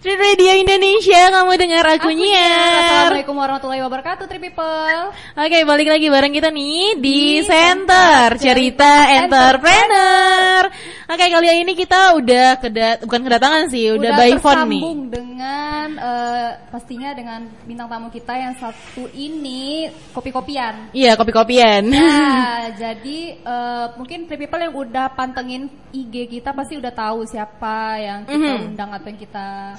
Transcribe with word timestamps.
Street 0.00 0.16
Radio 0.16 0.56
Indonesia, 0.56 1.28
kamu 1.28 1.60
dengar 1.60 1.84
aku, 1.92 2.08
Aku 2.08 2.16
nyiar. 2.16 2.32
Nyiar. 2.40 2.80
Assalamualaikum 2.80 3.36
warahmatullahi 3.36 3.82
wabarakatuh, 3.84 4.24
Tri 4.32 4.40
People. 4.40 5.12
Oke, 5.36 5.58
balik 5.60 5.92
lagi 5.92 6.08
bareng 6.08 6.32
kita 6.32 6.48
nih 6.48 6.96
di, 6.96 7.04
Di 7.04 7.20
Center 7.44 8.32
Cerita 8.40 9.12
Entrepreneur. 9.12 10.72
Oke, 11.04 11.24
kali 11.28 11.52
ini 11.52 11.76
kita 11.76 12.16
udah 12.16 12.56
kedat 12.56 13.04
bukan 13.04 13.20
kedatangan 13.20 13.68
sih, 13.68 13.92
udah, 13.92 14.10
by 14.16 14.40
phone 14.40 14.72
nih. 14.72 14.82
dengan 15.10 15.88
eh, 15.92 16.48
pastinya 16.72 17.12
dengan 17.12 17.44
bintang 17.68 17.92
tamu 17.92 18.08
kita 18.08 18.32
yang 18.32 18.56
satu 18.56 19.04
ini 19.12 19.84
kopi-kopian. 20.16 20.96
Iya, 20.96 21.12
kopi-kopian. 21.12 21.84
Nah, 21.84 22.72
jadi 22.88 23.18
eh, 23.36 23.86
mungkin 24.00 24.24
Tri 24.24 24.40
People 24.40 24.64
yang 24.64 24.72
udah 24.72 25.12
pantengin 25.12 25.68
IG 25.92 26.40
kita 26.40 26.56
pasti 26.56 26.80
udah 26.80 26.94
tahu 26.94 27.28
siapa 27.28 28.00
yang 28.00 28.24
kita 28.24 28.48
Mhm. 28.56 28.64
undang 28.64 28.90
atau 28.96 29.10
yang 29.10 29.20
kita 29.20 29.76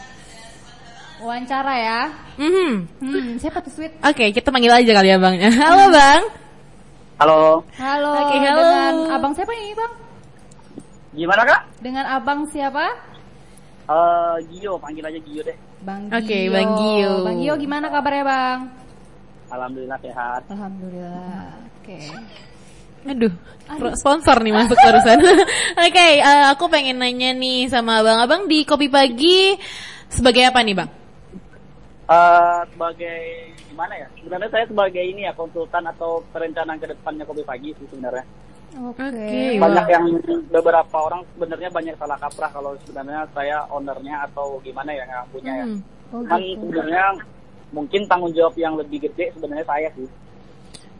wawancara 1.22 1.74
ya. 1.74 2.02
Mhm. 2.36 2.72
Hmm, 3.00 3.30
siapa 3.38 3.62
tuh 3.62 3.72
Sweet? 3.72 3.94
Oke, 4.02 4.26
kita 4.32 4.50
panggil 4.50 4.74
aja 4.74 4.92
kali 4.92 5.10
ya, 5.10 5.18
Bang. 5.18 5.38
Halo, 5.62 5.86
Bang. 5.90 6.22
Halo, 7.22 7.62
Halo, 7.78 8.12
Oke, 8.18 8.34
halo. 8.34 8.58
dengan 8.58 8.94
abang 9.14 9.34
siapa 9.38 9.54
ini, 9.54 9.78
Bang? 9.78 9.94
gimana 11.12 11.44
kak? 11.44 11.62
Dengan 11.78 12.06
abang 12.08 12.48
siapa? 12.50 12.88
Eh 13.86 14.36
Gio, 14.50 14.80
panggil 14.80 15.04
aja 15.04 15.20
Gio 15.20 15.44
deh. 15.44 15.54
Bang 15.84 16.10
Oke, 16.10 16.26
Gio. 16.42 16.50
Bang 16.50 16.70
Gio. 16.74 17.12
Bang 17.22 17.38
Gio 17.38 17.54
gimana 17.56 17.92
kabarnya, 17.92 18.24
Bang? 18.26 18.60
Alhamdulillah 19.52 20.00
sehat. 20.02 20.42
Alhamdulillah. 20.50 21.46
Oke. 21.78 22.00
Aduh, 23.04 23.34
pro- 23.68 23.94
sponsor 23.94 24.38
nih 24.40 24.54
masuk 24.56 24.78
barusan. 24.78 25.20
Oke, 25.86 26.08
eh, 26.18 26.44
aku 26.50 26.72
pengen 26.72 26.98
nanya 26.98 27.36
nih 27.36 27.68
sama 27.68 28.00
abang-abang 28.00 28.48
di 28.48 28.64
Kopi 28.64 28.88
Pagi 28.88 29.54
sebagai 30.08 30.48
apa 30.48 30.64
nih, 30.64 30.74
Bang? 30.74 30.90
Eh 32.12 32.60
sebagai 32.76 33.22
gimana 33.72 33.94
ya? 33.96 34.08
Sebenarnya 34.20 34.50
saya 34.52 34.66
sebagai 34.68 35.04
ini 35.04 35.24
ya 35.24 35.32
konsultan 35.32 35.88
atau 35.88 36.20
perencanaan 36.36 36.76
ke 36.76 36.92
depannya 36.92 37.24
Kopi 37.24 37.44
Pagi 37.48 37.72
sih 37.80 37.88
sebenarnya. 37.88 38.26
Oke. 38.84 39.00
Oke. 39.00 39.60
Banyak 39.60 39.88
yang 39.88 40.06
beberapa 40.52 40.98
orang 41.00 41.24
sebenarnya 41.36 41.70
banyak 41.72 41.96
salah 41.96 42.20
kaprah 42.20 42.52
kalau 42.52 42.76
sebenarnya 42.84 43.24
saya 43.32 43.64
ownernya 43.72 44.28
atau 44.28 44.60
gimana 44.60 44.92
ya 44.92 45.08
nggak 45.08 45.26
punya 45.32 45.54
ya. 45.56 45.66
Hmm. 45.72 45.80
Oh, 46.12 46.24
Kan 46.28 46.44
gitu. 46.44 46.60
sebenarnya 46.68 47.06
mungkin 47.72 48.02
tanggung 48.04 48.36
jawab 48.36 48.56
yang 48.60 48.76
lebih 48.76 49.08
gede 49.08 49.32
sebenarnya 49.32 49.64
saya 49.64 49.88
sih. 49.96 50.08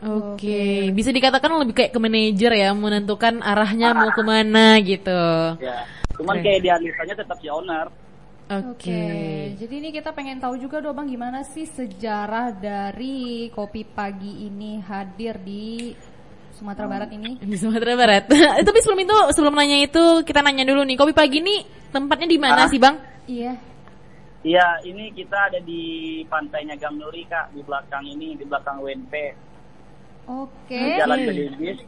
Oke, 0.02 0.90
bisa 0.98 1.14
dikatakan 1.14 1.62
lebih 1.62 1.78
kayak 1.78 1.94
ke 1.94 2.00
manajer 2.02 2.52
ya, 2.58 2.74
menentukan 2.74 3.38
arahnya 3.38 3.94
mau 3.94 4.10
ke 4.10 4.24
mana 4.26 4.82
gitu. 4.82 5.22
Ya. 5.62 5.86
Cuman 6.18 6.42
Oke. 6.42 6.44
kayak 6.48 6.58
idealisanya 6.66 7.22
tetap 7.22 7.38
si 7.38 7.52
owner. 7.54 7.86
Oke. 8.52 8.68
Oke. 8.92 9.04
Jadi 9.56 9.74
ini 9.80 9.90
kita 9.90 10.12
pengen 10.12 10.36
tahu 10.38 10.60
juga 10.60 10.84
dong 10.84 10.92
Bang 10.94 11.08
gimana 11.08 11.40
sih 11.42 11.64
sejarah 11.64 12.52
dari 12.52 13.48
kopi 13.48 13.88
pagi 13.88 14.44
ini 14.44 14.84
hadir 14.84 15.40
di 15.40 15.96
Sumatera 16.52 16.86
Barat 16.86 17.10
ini? 17.16 17.40
Di 17.42 17.56
Sumatera 17.56 17.96
Barat. 17.96 18.28
Eh, 18.60 18.62
Tapi 18.62 18.80
sebelum 18.84 19.02
itu, 19.02 19.18
sebelum 19.32 19.56
nanya 19.56 19.82
itu, 19.82 20.04
kita 20.22 20.44
nanya 20.44 20.62
dulu 20.62 20.84
nih, 20.84 20.94
Kopi 20.94 21.10
Pagi 21.10 21.40
nih 21.40 21.60
tempatnya 21.90 22.28
di 22.28 22.38
mana 22.38 22.62
Ah. 22.64 22.70
sih, 22.70 22.78
Bang? 22.78 23.00
Iya. 23.26 23.56
Iya, 24.42 24.68
ini 24.84 25.10
kita 25.14 25.38
ada 25.50 25.58
di 25.62 25.82
pantainya 26.28 26.74
Gang 26.76 26.98
Nuri 26.98 27.26
kak, 27.26 27.54
di 27.54 27.62
belakang 27.62 28.04
ini, 28.04 28.34
di 28.36 28.44
belakang 28.44 28.78
WNP. 28.78 29.14
Oke. 30.28 30.98
Jalan 30.98 31.18
Gede 31.24 31.46
Bis, 31.58 31.80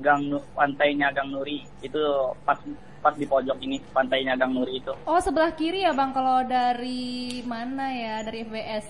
Gang 0.00 0.24
pantainya 0.52 1.12
Gang 1.12 1.28
Nuri. 1.28 1.64
Itu 1.80 2.00
pas 2.44 2.56
pas 3.04 3.12
di 3.12 3.28
pojok 3.28 3.60
ini, 3.60 3.76
pantainya 3.92 4.32
Gang 4.34 4.56
Nuri 4.56 4.80
itu. 4.80 4.88
Oh 5.04 5.20
sebelah 5.20 5.52
kiri 5.52 5.84
ya 5.84 5.92
Bang 5.92 6.10
kalau 6.10 6.40
dari 6.40 7.44
mana 7.44 7.92
ya 7.92 8.24
dari 8.24 8.40
FBS? 8.42 8.86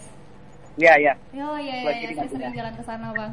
Iya, 0.74 0.92
iya. 0.96 1.12
Oh 1.36 1.58
iya 1.58 1.74
iya, 1.74 1.82
Sebelah 1.82 1.90
iya. 1.90 2.00
kiri 2.00 2.12
saya 2.12 2.22
nantinya. 2.22 2.38
sering 2.40 2.54
jalan 2.54 2.74
ke 2.74 2.82
sana 2.84 3.06
Bang. 3.10 3.32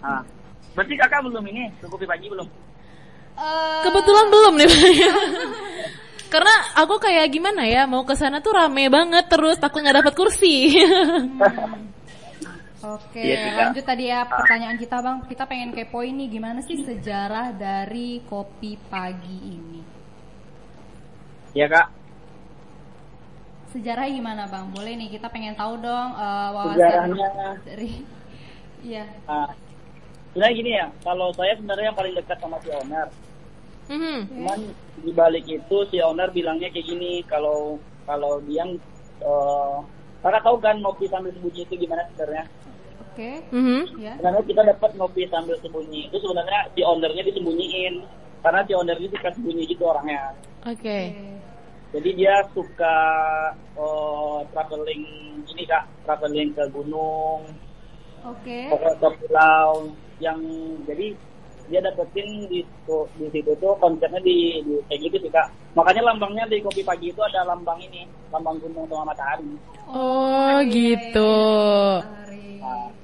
Ah. 0.00 0.22
Berarti 0.70 0.94
kakak 0.94 1.20
belum 1.24 1.44
ini, 1.46 1.62
kopi 1.82 2.04
pagi 2.04 2.28
belum? 2.28 2.46
Eh, 3.32 3.80
Kebetulan 3.82 4.26
belum 4.28 4.52
nih, 4.54 4.68
Bang. 4.68 4.84
Karena 6.32 6.54
aku 6.76 6.94
kayak 6.96 7.26
gimana 7.26 7.64
ya, 7.64 7.82
mau 7.84 8.04
ke 8.04 8.14
sana 8.14 8.38
tuh 8.38 8.54
rame 8.54 8.86
banget 8.86 9.26
terus 9.26 9.56
takut 9.56 9.80
nggak 9.80 9.98
dapat 9.98 10.14
kursi. 10.14 10.78
Oke, 12.80 13.20
Iya 13.20 13.36
sih, 13.36 13.50
Kak. 13.50 13.60
lanjut 13.60 13.84
tadi 13.84 14.04
ya 14.08 14.24
pertanyaan 14.24 14.76
kita 14.76 14.96
Bang. 15.00 15.16
Kita 15.26 15.44
pengen 15.44 15.68
kepoin 15.70 16.16
nih 16.16 16.28
gimana 16.30 16.60
sih 16.60 16.80
sejarah 16.80 17.52
dari 17.52 18.24
kopi 18.24 18.80
pagi 18.86 19.36
ini? 19.52 19.80
Iya 21.50 21.66
kak. 21.66 21.86
Sejarahnya 23.70 24.12
gimana 24.18 24.42
Bang? 24.50 24.74
Boleh 24.74 24.98
nih 24.98 25.08
kita 25.14 25.30
pengen 25.30 25.54
tahu 25.54 25.78
dong 25.78 26.08
eh, 26.14 26.48
wawasan 26.54 26.78
Sejarahnya, 26.78 27.28
dari 27.62 27.90
Iya. 28.80 29.04
ah, 29.28 29.52
sebenarnya 30.32 30.56
gini 30.56 30.70
ya, 30.72 30.86
kalau 31.04 31.28
saya 31.36 31.52
sebenarnya 31.52 31.92
yang 31.92 31.98
paling 32.00 32.14
dekat 32.16 32.38
sama 32.40 32.56
si 32.64 32.72
owner. 32.72 33.08
Mhm. 33.92 34.18
Cuman 34.32 34.60
di 35.04 35.12
balik 35.12 35.44
itu 35.44 35.76
si 35.92 36.00
owner 36.00 36.32
bilangnya 36.32 36.72
kayak 36.72 36.86
gini, 36.88 37.20
kalau 37.28 37.76
kalau 38.08 38.40
dia 38.48 38.64
eh 39.20 39.76
kakak 40.24 40.42
tahu 40.44 40.56
kan 40.64 40.80
ngopi 40.80 41.12
sambil 41.12 41.28
sembunyi 41.36 41.60
itu 41.68 41.74
gimana 41.76 42.08
sebenarnya? 42.08 42.44
Oke. 43.04 43.30
Mhm. 43.52 43.80
Ya. 44.00 44.12
sebenarnya 44.16 44.44
kita 44.48 44.62
dapat 44.64 44.90
ngopi 44.96 45.22
sambil 45.28 45.56
sembunyi 45.60 46.00
itu 46.08 46.16
sebenarnya 46.16 46.60
si 46.72 46.80
ownernya 46.80 47.22
disembunyiin 47.28 47.94
karena 48.40 48.60
si 48.64 48.72
ownernya 48.72 49.08
suka 49.08 49.28
sembunyi 49.32 49.64
gitu 49.68 49.82
orangnya 49.84 50.32
Oke. 50.64 50.98
jadi 51.90 52.10
dia 52.14 52.34
suka 52.52 52.96
oh, 53.76 54.44
traveling 54.52 55.04
ini 55.46 55.62
kak 55.64 55.84
traveling 56.04 56.50
ke 56.52 56.64
gunung 56.72 57.44
Oke. 58.24 58.68
ke, 58.68 58.76
ke 59.00 59.08
pulau 59.20 59.88
yang 60.20 60.40
jadi 60.84 61.16
dia 61.70 61.78
dapetin 61.80 62.50
di 62.50 62.66
situ- 62.66 63.08
di 63.14 63.26
situ 63.30 63.54
tuh 63.56 63.78
konsepnya 63.78 64.18
di, 64.20 64.58
di 64.66 64.74
kayak 64.90 65.00
gitu 65.06 65.16
sih 65.22 65.30
kak 65.30 65.46
makanya 65.72 66.10
lambangnya 66.10 66.44
di 66.50 66.58
kopi 66.60 66.82
pagi 66.82 67.14
itu 67.14 67.20
ada 67.22 67.46
lambang 67.46 67.78
ini 67.78 68.02
lambang 68.28 68.58
gunung 68.58 68.84
sama 68.86 69.14
matahari 69.14 69.54
Oh, 69.90 70.54
gitu. 70.70 71.34
Nah, 72.62 72.94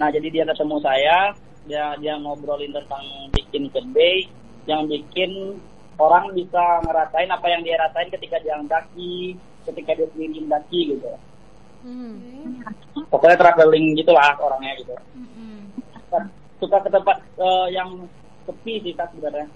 nah 0.00 0.08
jadi 0.08 0.24
dia 0.32 0.44
ketemu 0.48 0.80
saya, 0.80 1.36
dia 1.66 1.94
dia 1.98 2.14
ngobrolin 2.18 2.72
tentang 2.72 3.04
bikin 3.34 3.70
kedai 3.70 4.30
yang 4.66 4.86
bikin 4.86 5.58
orang 5.96 6.32
bisa 6.34 6.82
ngerasain 6.84 7.30
apa 7.30 7.46
yang 7.48 7.62
dia 7.62 7.76
rasain 7.80 8.10
ketika 8.12 8.36
dia 8.42 8.58
daki, 8.66 9.36
ketika 9.68 9.90
dia 9.96 10.06
sendiri 10.12 10.44
daki 10.46 10.80
gitu. 10.96 11.10
Mhm. 11.86 12.62
Pokoknya 13.12 13.36
traveling 13.38 13.94
gitulah 13.94 14.34
orangnya 14.42 14.74
gitu. 14.82 14.94
Mm-mm. 15.14 15.70
Suka 16.58 16.82
ke 16.82 16.90
tempat 16.90 17.16
eh, 17.38 17.66
yang 17.76 18.04
sepi 18.46 18.82
sih 18.82 18.92
kak 18.96 19.12
sebenarnya. 19.14 19.46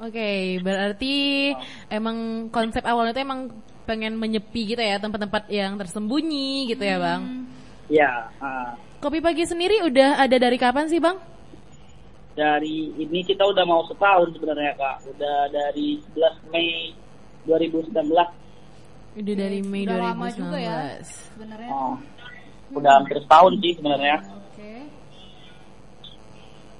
Oke, 0.00 0.56
berarti 0.64 1.14
emang 1.92 2.48
konsep 2.48 2.80
awalnya 2.88 3.12
itu 3.12 3.20
emang 3.20 3.52
pengen 3.84 4.16
menyepi 4.16 4.72
gitu 4.72 4.80
ya, 4.80 4.96
tempat-tempat 4.96 5.52
yang 5.52 5.76
tersembunyi 5.76 6.72
gitu 6.72 6.80
ya, 6.80 6.96
Bang. 6.96 7.20
Hmm. 7.20 7.44
Ya. 7.92 8.32
Kopi 9.00 9.18
pagi 9.24 9.48
sendiri 9.48 9.80
udah 9.80 10.20
ada 10.20 10.36
dari 10.36 10.60
kapan 10.60 10.86
sih, 10.86 11.00
Bang? 11.00 11.16
dari 12.30 12.88
ini 12.96 13.20
kita 13.20 13.42
udah 13.42 13.68
mau 13.68 13.84
setahun 13.84 14.32
sebenarnya 14.32 14.72
kak. 14.78 14.96
Udah 15.12 15.50
dari 15.52 16.00
11 16.14 16.40
Mei 16.48 16.94
2019. 17.44 17.92
Udah 19.20 19.34
dari 19.36 19.60
Mei 19.60 19.84
Udah 19.84 19.98
2019. 19.98 20.08
lama 20.08 20.26
juga 20.32 20.56
ya 20.56 20.78
sebenarnya. 21.04 21.70
Oh, 21.74 21.94
udah 22.72 22.92
hampir 22.96 23.16
setahun 23.20 23.52
sih 23.60 23.72
sebenarnya. 23.76 24.16
Oke. 24.24 24.72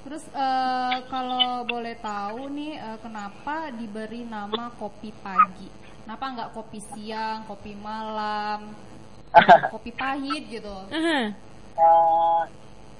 Terus 0.06 0.24
eh, 0.32 0.96
kalau 1.12 1.66
boleh 1.68 1.94
tahu 2.00 2.40
nih 2.56 2.72
eh, 2.80 2.98
kenapa 3.04 3.68
diberi 3.74 4.22
nama 4.24 4.72
kopi 4.80 5.12
pagi? 5.20 5.68
Kenapa 6.06 6.24
nggak 6.24 6.50
kopi 6.56 6.80
siang, 6.94 7.44
kopi 7.44 7.76
malam, 7.76 8.72
kopi 9.74 9.90
pahit 9.92 10.48
gitu? 10.48 10.76
Aha. 10.88 11.49
Eh, 11.80 12.42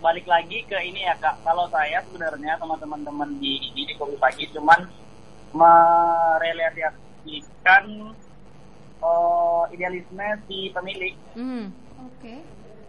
balik 0.01 0.25
lagi 0.25 0.65
ke 0.65 0.73
ini 0.81 1.05
ya 1.05 1.13
kak. 1.21 1.45
Kalau 1.45 1.69
saya 1.69 2.01
sebenarnya 2.09 2.57
sama 2.57 2.81
teman-teman 2.81 3.37
di 3.37 3.61
di, 3.77 3.85
di 3.85 3.93
kopi 4.01 4.17
pagi 4.17 4.49
cuman 4.57 4.89
merealisasikan 5.53 7.85
eh, 9.05 9.63
idealisme 9.77 10.25
si 10.49 10.73
pemilik. 10.73 11.13
Mhm. 11.37 11.69
Oke. 12.09 12.41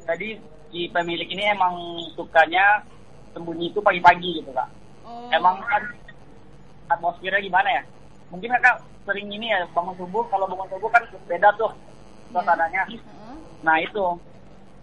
Jadi 0.07 0.39
si 0.71 0.87
pemilik 0.95 1.27
ini 1.27 1.51
emang 1.51 1.75
sukanya 2.15 2.87
sembunyi 3.35 3.75
itu 3.75 3.83
pagi-pagi 3.83 4.39
gitu 4.39 4.55
kak. 4.55 4.71
Oh. 5.03 5.27
Emang 5.35 5.59
kan 5.67 5.83
atmosfernya 6.87 7.43
gimana 7.43 7.67
ya? 7.67 7.83
Mungkin 8.31 8.55
kakak 8.55 8.79
sering 9.03 9.27
ini 9.27 9.51
ya 9.51 9.67
bangun 9.75 9.99
subuh. 9.99 10.23
Kalau 10.31 10.47
bangun 10.47 10.71
subuh 10.71 10.87
kan 10.87 11.03
beda 11.27 11.51
tuh 11.59 11.75
suasananya. 12.31 12.87
Heeh. 12.87 13.35
Nah 13.67 13.75
itu 13.83 14.30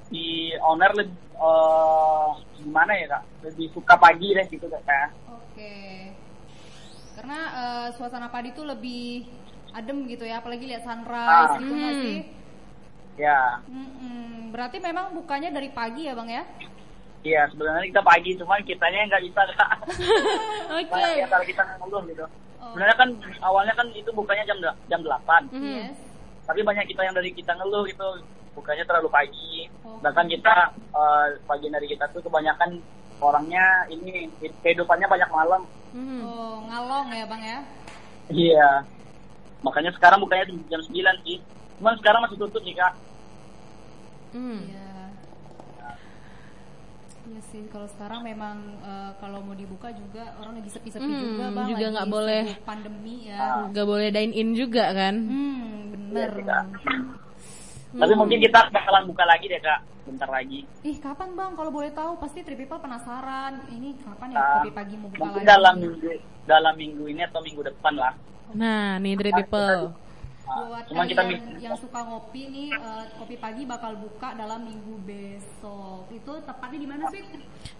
di 0.09 0.27
owner 0.61 0.93
lebih 0.95 1.15
eh, 1.35 2.29
gimana 2.59 2.93
ya 2.93 3.07
kak? 3.11 3.23
Lebih 3.45 3.67
suka 3.71 3.95
pagi 3.95 4.29
deh 4.31 4.47
gitu 4.47 4.67
kak. 4.67 5.09
Oke. 5.29 5.75
Karena 7.15 7.39
eh, 7.51 7.87
suasana 7.93 8.29
padi 8.29 8.51
itu 8.51 8.63
lebih 8.63 9.27
adem 9.71 10.07
gitu 10.07 10.23
ya, 10.23 10.39
apalagi 10.39 10.65
lihat 10.65 10.83
sunrise 10.83 11.29
Ah. 11.51 11.57
gitu 11.57 11.69
Hmm. 11.69 12.01
sih? 12.01 12.19
Ya, 13.17 13.59
Mm-mm. 13.65 14.49
Berarti 14.49 14.79
memang 14.79 15.11
bukanya 15.13 15.51
dari 15.51 15.69
pagi 15.69 16.05
ya 16.05 16.15
bang 16.15 16.31
ya? 16.33 16.45
iya 17.21 17.51
sebenarnya 17.51 17.83
kita 17.85 18.01
pagi, 18.01 18.31
cuman 18.33 18.63
kitanya 18.63 18.95
yang 18.97 19.11
nggak 19.11 19.25
bisa 19.27 19.41
kak. 19.53 19.71
Oke. 20.79 21.03
Di 21.13 21.21
antara 21.21 21.43
kita 21.43 21.63
ngeluh 21.77 22.03
gitu. 22.07 22.23
Oh. 22.57 22.71
Sebenarnya 22.71 22.97
kan 22.97 23.09
awalnya 23.41 23.75
kan 23.75 23.87
itu 23.91 24.07
bukanya 24.09 24.47
jam 24.47 24.59
jam 24.87 25.01
8 25.03 25.51
Mhm. 25.51 25.67
Yes. 25.85 25.99
tapi 26.43 26.63
banyak 26.63 26.87
kita 26.87 27.03
yang 27.03 27.13
dari 27.13 27.29
kita 27.31 27.53
ngeluh 27.53 27.85
gitu 27.85 28.07
bukanya 28.59 28.85
terlalu 28.85 29.09
pagi. 29.09 29.53
Oh. 29.81 29.97
Bahkan 29.99 30.27
kita 30.29 30.55
eh, 30.75 31.27
bagian 31.45 31.73
dari 31.73 31.87
kita 31.87 32.05
tuh 32.11 32.21
kebanyakan 32.21 32.83
orangnya 33.19 33.65
ini 33.89 34.27
kehidupannya 34.61 35.07
banyak 35.07 35.31
malam. 35.31 35.63
Mhm. 35.91 36.21
Oh 36.21 36.59
ngalong 36.65 37.09
ya 37.11 37.25
bang 37.25 37.43
ya? 37.43 37.59
Iya. 38.29 38.71
Makanya 39.59 39.91
sekarang 39.93 40.19
bukanya 40.19 40.45
jam 40.69 40.81
9 40.81 40.93
sih. 41.23 41.39
Cuman 41.79 41.95
sekarang 41.97 42.21
masih 42.23 42.37
tutup 42.37 42.61
nih 42.61 42.75
kak. 42.75 42.93
Mhm. 44.33 44.59
Iya. 44.65 44.87
Iya 47.29 47.41
sih, 47.45 47.61
kalau 47.69 47.85
sekarang 47.87 48.25
memang 48.25 48.57
eh, 48.81 49.11
kalau 49.19 49.41
mau 49.41 49.53
dibuka 49.53 49.93
juga 49.93 50.33
orang 50.39 50.57
lagi 50.57 50.71
sepi-sepi 50.71 51.05
Hmm, 51.05 51.23
juga 51.29 51.45
bang. 51.53 51.67
juga 51.69 51.87
nggak 51.93 52.09
boleh. 52.09 52.43
pandemi 52.65 53.29
ya. 53.29 53.37
Ah. 53.39 53.65
Gak 53.69 53.85
boleh 53.85 54.09
dine 54.09 54.33
in 54.33 54.51
juga 54.53 54.85
kan? 54.91 55.15
Hmm, 55.21 55.93
Iya 56.09 56.25
bener. 56.25 56.31
sih 56.33 57.28
kak. 57.90 57.99
Tapi 57.99 58.12
mungkin 58.14 58.38
kita 58.38 58.61
bakalan 58.69 59.05
buka 59.06 59.25
lagi 59.25 59.46
deh 59.46 59.61
kak. 59.61 59.81
Bentar 60.05 60.29
lagi. 60.29 60.64
Ih 60.82 60.96
kapan 60.96 61.29
bang? 61.32 61.52
Kalau 61.52 61.69
boleh 61.69 61.93
tahu 61.93 62.17
pasti 62.17 62.40
Three 62.40 62.56
People 62.56 62.81
penasaran. 62.81 63.61
Ini 63.69 63.88
kapan 64.00 64.29
ya 64.32 64.38
Ah, 64.38 64.49
kopi 64.56 64.70
pagi 64.73 64.94
mau 64.96 65.08
buka 65.08 65.20
Mungkin 65.20 65.37
lagi? 65.37 65.46
dalam 65.46 65.75
minggu 65.76 66.08
dalam 66.44 66.75
minggu 66.75 67.05
ini 67.06 67.20
atau 67.23 67.40
minggu 67.40 67.61
depan 67.62 67.94
lah. 67.94 68.12
Nah, 68.50 68.96
nih 68.96 69.12
three 69.14 69.35
people. 69.35 69.93
Ah, 69.93 70.06
Buat 70.49 70.88
Cuman 70.88 71.05
kita 71.05 71.20
kalian 71.20 71.61
yang 71.61 71.76
suka 71.76 72.00
ngopi 72.00 72.49
nih, 72.49 72.73
eh, 72.73 73.05
kopi 73.20 73.37
pagi 73.37 73.69
bakal 73.69 74.00
buka 74.00 74.32
dalam 74.32 74.64
minggu 74.64 74.96
besok. 75.05 76.08
Itu 76.08 76.40
tepatnya 76.40 76.81
di 76.81 76.88
mana 76.88 77.05
sih? 77.12 77.20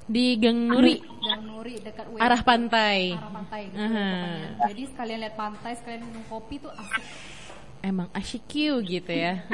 Di 0.05 0.37
Gang 0.37 0.69
Nuri, 0.69 1.01
Gang 1.01 1.49
Nuri 1.49 1.81
dekat 1.81 2.05
arah 2.21 2.43
pantai. 2.45 3.17
Arah 3.17 3.33
pantai 3.33 3.73
gitu 3.73 3.81
Aha. 3.81 3.89
pokoknya. 3.89 4.49
Jadi 4.69 4.83
sekalian 4.85 5.19
lihat 5.25 5.37
pantai, 5.41 5.73
sekalian 5.81 6.03
minum 6.05 6.21
kopi 6.29 6.61
tuh 6.61 6.69
asik. 6.69 7.05
Emang 7.83 8.09
asyik 8.13 8.45
gitu 8.83 9.13
ya. 9.13 9.43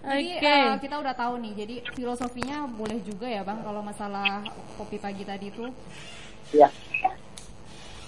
Jadi 0.00 0.32
Oke. 0.32 0.48
eh, 0.48 0.74
kita 0.80 0.96
udah 0.96 1.12
tahu 1.12 1.34
nih. 1.44 1.52
Jadi 1.54 1.76
filosofinya 1.92 2.64
boleh 2.64 2.98
juga 3.04 3.28
ya 3.28 3.44
bang 3.44 3.60
kalau 3.60 3.84
masalah 3.84 4.40
kopi 4.74 4.96
pagi 4.96 5.28
tadi 5.28 5.52
tuh. 5.52 5.68
Iya. 6.56 6.72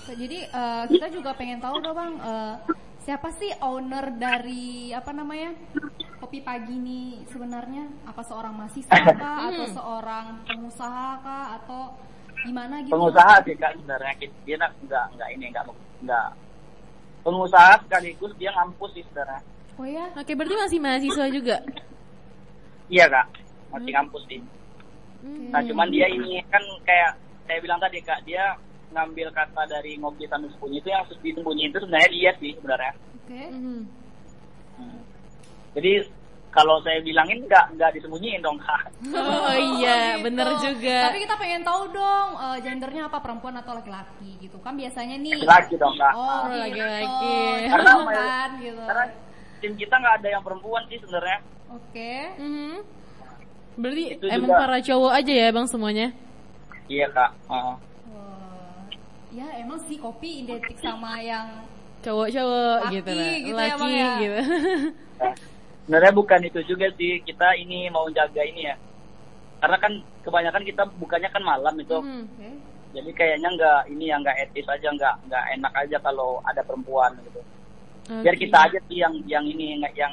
Jadi 0.08 0.38
eh, 0.42 0.84
kita 0.88 1.06
juga 1.12 1.36
pengen 1.36 1.60
tahu 1.60 1.78
dong 1.78 1.94
bang, 1.94 2.12
eh, 2.16 2.54
siapa 3.04 3.28
sih 3.30 3.52
owner 3.60 4.08
dari 4.16 4.90
apa 4.90 5.12
namanya 5.12 5.52
kopi 6.16 6.40
pagi 6.40 6.74
ini 6.74 7.22
sebenarnya? 7.28 7.86
Apa 8.08 8.24
seorang 8.24 8.56
mahasiswa 8.56 8.88
kah, 9.20 9.52
atau 9.52 9.66
Hmm. 9.68 9.76
seorang 9.76 10.26
pengusaha 10.48 11.08
kah, 11.20 11.46
atau 11.60 11.82
gimana 12.42 12.82
gitu? 12.82 12.90
pengusaha 12.90 13.38
sih 13.46 13.54
kak 13.54 13.70
sebenarnya 13.78 14.12
dia 14.42 14.56
nak 14.58 14.74
nggak 14.82 15.06
nggak 15.14 15.28
ini 15.30 15.44
nggak 15.54 15.64
nggak 16.02 16.28
pengusaha 17.22 17.78
sekaligus 17.80 18.32
dia 18.36 18.50
ngampus 18.52 18.90
sih 18.92 19.04
sebenarnya 19.04 19.40
Oh 19.72 19.88
ya, 19.88 20.04
Oke, 20.14 20.36
berarti 20.36 20.52
masih 20.54 20.78
mahasiswa 20.78 21.26
juga. 21.32 21.56
iya 22.86 23.08
kak 23.08 23.26
masih 23.70 23.90
ngampus 23.90 24.24
sih 24.26 24.40
Hmm. 25.22 25.54
nah 25.54 25.62
cuman 25.62 25.86
dia 25.86 26.10
ini 26.10 26.42
kan 26.50 26.58
kayak 26.82 27.14
saya 27.46 27.62
bilang 27.62 27.78
tadi 27.78 28.02
kak 28.02 28.26
dia 28.26 28.58
ngambil 28.90 29.30
kata 29.30 29.62
dari 29.70 29.94
ngopi 29.94 30.26
sambil 30.26 30.50
sembunyi 30.50 30.82
itu 30.82 30.90
yang 30.90 31.06
disembunyi 31.06 31.70
itu 31.70 31.78
sebenarnya 31.78 32.10
dia 32.10 32.30
sih 32.36 32.50
sebenarnya 32.58 32.92
oke. 33.16 33.42
Mhm. 33.54 33.80
Hmm. 34.76 35.00
jadi 35.72 35.92
kalau 36.52 36.76
saya 36.80 37.00
bilangin 37.00 37.42
nggak 37.42 37.64
nggak 37.72 37.90
disembunyiin 37.92 38.38
dong 38.38 38.56
kak 38.58 38.84
Oh 39.08 39.56
iya, 39.74 40.14
gitu. 40.14 40.28
bener 40.28 40.48
juga. 40.60 40.96
Tapi 41.08 41.18
kita 41.20 41.34
pengen 41.34 41.62
tahu 41.62 41.82
dong, 41.90 42.28
eh, 42.36 42.56
gendernya 42.60 43.02
apa 43.06 43.18
perempuan 43.18 43.56
atau 43.56 43.72
laki-laki 43.72 44.36
gitu 44.38 44.60
kan 44.60 44.72
biasanya 44.72 45.16
nih. 45.16 45.40
lagi 45.42 45.74
dong 45.74 45.96
kak 45.96 46.12
Oh, 46.12 46.20
Oh, 46.20 46.40
gitu. 46.46 46.60
laki-laki. 46.60 47.40
Karena 47.66 47.90
Gitu 47.90 48.04
mayor- 48.04 48.28
kan 48.28 48.50
gitu. 48.60 48.82
karena 48.84 49.04
tim 49.58 49.72
kita 49.74 49.94
nggak 49.96 50.14
ada 50.14 50.28
yang 50.30 50.42
perempuan 50.42 50.82
sih 50.86 50.98
sebenarnya 50.98 51.38
Oke. 51.70 52.12
Mhm. 52.36 52.74
Berarti 53.74 54.04
Itu 54.12 54.24
emang 54.28 54.44
juga. 54.46 54.60
para 54.60 54.76
cowok 54.78 55.12
aja 55.14 55.32
ya 55.34 55.48
bang 55.48 55.66
semuanya? 55.66 56.06
iya 56.86 57.06
kak 57.08 57.30
Oh. 57.46 57.56
Wah. 57.56 58.84
Ya 59.30 59.48
emang 59.56 59.80
sih 59.82 59.96
kopi 59.96 60.44
identik 60.44 60.76
sama 60.76 61.16
yang 61.18 61.48
Cowok-cowok 62.02 62.76
Laki 62.82 62.92
gitu 62.92 63.10
lah. 63.10 63.24
gitu 63.24 63.46
ya, 63.46 63.54
Laki 63.56 63.78
Bang, 63.78 63.92
ya? 63.94 64.08
gitu. 64.18 64.38
Sebenarnya 65.82 66.12
bukan 66.14 66.40
itu 66.46 66.60
juga 66.62 66.86
sih 66.94 67.18
kita 67.22 67.58
ini 67.58 67.90
mau 67.90 68.06
jaga 68.10 68.42
ini 68.46 68.70
ya 68.70 68.76
karena 69.62 69.78
kan 69.78 69.92
kebanyakan 70.22 70.62
kita 70.66 70.82
bukannya 70.98 71.30
kan 71.30 71.42
malam 71.42 71.74
itu. 71.78 71.98
Oke. 71.98 72.50
jadi 72.92 73.10
kayaknya 73.16 73.48
nggak 73.56 73.80
ini 73.88 74.04
ya 74.12 74.16
nggak 74.20 74.36
etis 74.44 74.68
aja 74.68 74.88
nggak 74.92 75.14
nggak 75.24 75.44
enak 75.56 75.72
aja 75.80 75.96
kalau 76.04 76.44
ada 76.44 76.60
perempuan 76.60 77.16
gitu 77.24 77.40
biar 78.20 78.36
Oke. 78.36 78.42
kita 78.44 78.58
aja 78.68 78.78
sih 78.84 79.00
yang 79.00 79.16
yang 79.24 79.44
ini 79.48 79.80
yang 79.96 80.12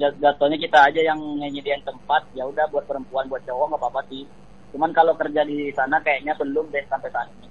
jat- 0.00 0.16
jatuhnya 0.16 0.56
kita 0.56 0.88
aja 0.88 1.00
yang 1.04 1.20
nyediain 1.36 1.84
tempat 1.84 2.24
ya 2.32 2.48
udah 2.48 2.64
buat 2.72 2.88
perempuan 2.88 3.28
buat 3.28 3.44
cowok 3.44 3.66
nggak 3.76 3.82
apa-apa 3.84 4.00
sih 4.08 4.24
cuman 4.72 4.88
kalau 4.96 5.12
kerja 5.20 5.44
di 5.44 5.68
sana 5.76 6.00
kayaknya 6.00 6.32
belum 6.40 6.72
deh 6.72 6.80
sampai 6.88 7.12
saat 7.12 7.28
ini 7.28 7.48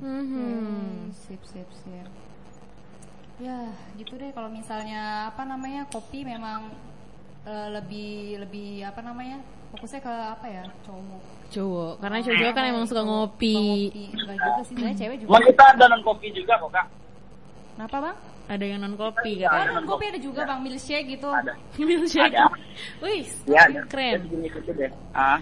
Mhm. 0.00 0.26
Hmm, 0.34 1.12
sip 1.12 1.38
sip 1.46 1.68
sip. 1.70 2.08
Ya, 3.40 3.58
gitu 3.96 4.20
deh 4.20 4.30
kalau 4.36 4.52
misalnya 4.52 5.32
apa 5.32 5.48
namanya 5.48 5.88
kopi 5.88 6.28
memang 6.28 6.68
eh, 7.48 7.68
lebih 7.72 8.36
lebih 8.38 8.84
apa 8.84 9.00
namanya 9.00 9.40
fokusnya 9.72 10.00
ke 10.04 10.12
apa 10.36 10.46
ya 10.46 10.64
cowok. 10.84 11.22
Cowok, 11.50 11.92
karena 11.98 12.18
cowok 12.20 12.52
kan 12.52 12.64
emang 12.68 12.84
suka 12.84 13.02
ngopi. 13.02 13.56
ngopi. 13.56 14.04
Enggak 14.12 14.36
juga 14.38 14.60
sih, 14.60 14.66
sebenarnya 14.70 14.96
cewek 15.00 15.16
juga. 15.18 15.28
cuman 15.32 15.42
kita 15.48 15.64
ada 15.72 15.84
non 15.88 16.02
kopi 16.04 16.26
juga 16.30 16.52
kok 16.56 16.70
kak 16.70 16.86
Kenapa 17.74 17.96
bang? 17.98 18.16
Ada 18.50 18.64
yang 18.66 18.80
non 18.82 18.94
kopi 18.94 19.32
Iya, 19.40 19.48
Oh, 19.48 19.64
non 19.72 19.86
kopi 19.88 20.04
ada 20.06 20.20
juga 20.20 20.40
bang 20.44 20.60
milkshake 20.60 21.06
gitu. 21.08 21.30
ada 21.32 21.52
Milkshake. 21.80 22.34
Ada. 22.36 22.44
Wih, 23.00 23.24
ya 23.48 23.60
ada 23.66 23.80
keren. 23.88 24.12
Ya, 24.12 24.18
segini 24.20 24.48
gitu 24.52 24.70
deh 24.76 24.90
ah 25.16 25.38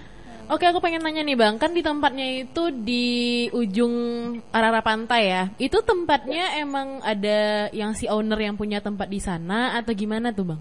Oke, 0.48 0.64
aku 0.64 0.80
pengen 0.80 1.04
nanya 1.04 1.20
nih 1.20 1.36
bang, 1.36 1.60
kan 1.60 1.76
di 1.76 1.84
tempatnya 1.84 2.24
itu 2.40 2.72
di 2.72 3.06
ujung 3.52 3.92
arah-arah 4.48 4.80
pantai 4.80 5.22
ya. 5.28 5.42
Itu 5.60 5.84
tempatnya 5.84 6.56
emang 6.56 7.04
ada 7.04 7.68
yang 7.76 7.92
si 7.92 8.08
owner 8.08 8.40
yang 8.40 8.56
punya 8.56 8.80
tempat 8.80 9.12
di 9.12 9.20
sana 9.20 9.76
atau 9.76 9.92
gimana 9.92 10.32
tuh 10.32 10.56
bang? 10.56 10.60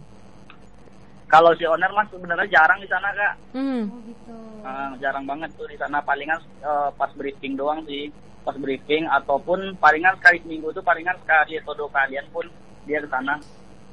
kalau 1.27 1.51
si 1.59 1.67
owner 1.67 1.91
mas 1.91 2.07
sebenarnya 2.07 2.47
jarang 2.47 2.79
di 2.79 2.87
sana 2.87 3.11
kak 3.11 3.33
Hmm. 3.51 3.91
Oh 3.91 3.99
gitu. 4.07 4.35
Ah, 4.63 4.95
jarang 4.99 5.27
banget 5.27 5.51
tuh 5.59 5.67
di 5.67 5.75
sana 5.75 5.99
palingan 5.99 6.39
eh, 6.63 6.89
pas 6.95 7.11
briefing 7.19 7.59
doang 7.59 7.83
sih 7.83 8.07
pas 8.47 8.55
briefing 8.55 9.03
ataupun 9.11 9.75
palingan 9.75 10.15
sekali 10.23 10.39
seminggu 10.39 10.71
tuh 10.71 10.79
palingan 10.79 11.19
sekali 11.19 11.59
atau 11.59 11.75
dua 11.75 11.91
kalian 11.91 12.23
pun 12.31 12.47
dia 12.87 13.03
ke 13.03 13.11
sana 13.11 13.35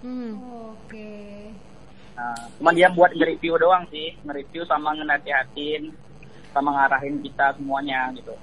Hmm. 0.05 0.37
Oke. 0.69 1.49
Nah, 2.15 2.35
cuman 2.57 2.73
dia 2.73 2.89
buat 2.89 3.11
nge-review 3.11 3.55
doang 3.57 3.85
sih 3.89 4.15
nge-review 4.21 4.63
sama 4.65 4.95
ngenasihatin 4.95 5.91
sama 6.51 6.71
ngarahin 6.73 7.19
kita 7.21 7.55
semuanya 7.55 8.15
gitu 8.15 8.35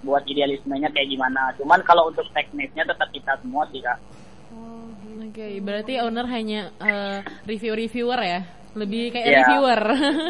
buat 0.00 0.24
idealismenya 0.24 0.88
kayak 0.88 1.08
gimana 1.08 1.52
cuman 1.54 1.80
kalau 1.82 2.08
untuk 2.08 2.24
teknisnya 2.30 2.84
tetap 2.84 3.08
kita 3.10 3.36
semua 3.38 3.64
sih 3.68 3.80
kak 3.80 3.96
Oh 4.50 4.90
gitu. 5.00 5.30
Oke, 5.30 5.46
berarti 5.60 5.94
owner 5.98 6.26
hanya 6.26 6.74
eh, 6.76 7.18
review-reviewer 7.44 8.18
ya? 8.18 8.40
Lebih 8.70 9.10
kayak 9.10 9.26
Iya. 9.26 9.38
reviewer. 9.40 9.80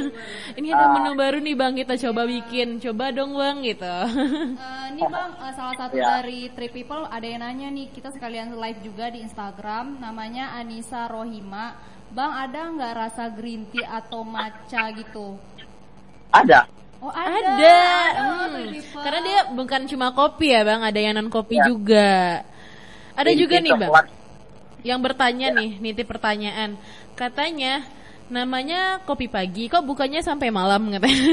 Ini 0.60 0.68
ada 0.70 0.86
Ah. 0.86 0.92
menu 0.94 1.12
baru 1.14 1.40
nih 1.40 1.52
bang, 1.54 1.72
kita 1.74 1.96
coba 1.98 2.24
bikin. 2.24 2.76
Coba 2.78 3.08
dong 3.08 3.32
bang 3.32 3.60
gitu. 3.62 3.84
Eh, 3.84 4.84
ini 4.90 5.02
bang, 5.02 5.30
eh, 5.38 5.52
salah 5.52 5.72
satu 5.74 5.96
Ya. 5.96 6.20
dari 6.20 6.48
Three 6.50 6.68
People 6.68 7.04
ada 7.06 7.20
yang 7.22 7.40
nanya 7.40 7.68
nih, 7.68 7.88
kita 7.90 8.08
sekalian 8.10 8.52
live 8.54 8.80
juga 8.82 9.08
di 9.08 9.20
Instagram, 9.20 9.96
namanya 9.98 10.52
Anissa 10.52 11.04
Rohima. 11.06 11.76
Bang, 12.10 12.32
ada 12.34 12.60
nggak 12.68 12.92
rasa 12.96 13.30
green 13.30 13.64
tea 13.70 13.86
atau 13.86 14.26
matcha 14.26 14.90
gitu? 14.92 15.38
ada 16.30 16.66
Oh 17.00 17.08
ada. 17.08 17.32
ada. 17.32 17.78
Oh, 18.20 18.36
Hmm. 18.50 18.76
Karena 19.00 19.20
dia 19.24 19.38
bukan 19.50 19.80
cuma 19.88 20.12
kopi 20.12 20.52
ya 20.52 20.60
bang, 20.62 20.80
ada 20.84 20.98
yang 21.00 21.16
non 21.16 21.28
kopi 21.28 21.56
Ya. 21.56 21.64
juga. 21.64 22.10
Ada 23.16 23.30
Green 23.30 23.40
juga 23.40 23.56
nih 23.58 23.72
bang, 23.72 23.88
coklat. 23.88 24.06
yang 24.82 25.00
bertanya 25.00 25.46
nih, 25.50 25.70
nitip 25.80 26.04
pertanyaan. 26.04 26.76
Katanya 27.14 27.82
namanya 28.28 29.00
kopi 29.02 29.26
pagi, 29.26 29.66
kok 29.66 29.82
bukannya 29.82 30.20
sampai 30.20 30.52
malam 30.52 30.92
katanya. 30.92 31.16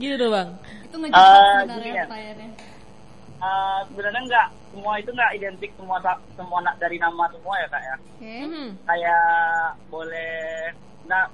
gitu 0.00 0.14
tuh 0.16 0.30
bang. 0.30 0.48
Itu 0.86 0.96
ngejebak 0.96 1.18
Eh, 1.18 1.52
sebenarnya 1.58 1.92
ya. 1.92 2.02
pertanyaannya. 2.06 2.48
Eh, 3.40 3.80
sebenarnya 3.88 4.20
nggak 4.20 4.46
semua 4.68 4.92
itu 5.00 5.10
nggak 5.10 5.32
identik 5.32 5.72
semua 5.72 5.96
semua 6.36 6.60
dari 6.76 7.00
nama 7.00 7.24
semua 7.26 7.56
ya 7.56 7.66
kak 7.66 7.80
ya 7.80 7.96
Oke. 7.96 8.36
Mhm. 8.44 8.66
kayak 8.84 9.24
boleh 9.88 10.68
nah 11.08 11.24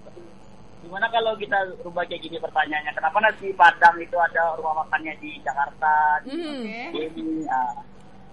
gimana 0.79 1.11
kalau 1.11 1.35
kita 1.35 1.59
rubah 1.83 2.07
kayak 2.07 2.23
gini 2.23 2.39
pertanyaannya 2.39 2.95
kenapa 2.95 3.19
nasi 3.19 3.51
padang 3.53 3.99
itu 3.99 4.15
ada 4.15 4.55
rumah 4.55 4.87
makannya 4.87 5.19
di 5.19 5.35
Jakarta 5.43 6.23
di 6.23 6.31
Mhm. 6.31 6.95
Oke. 6.95 7.03
ini 7.11 7.27
ah. 7.51 7.75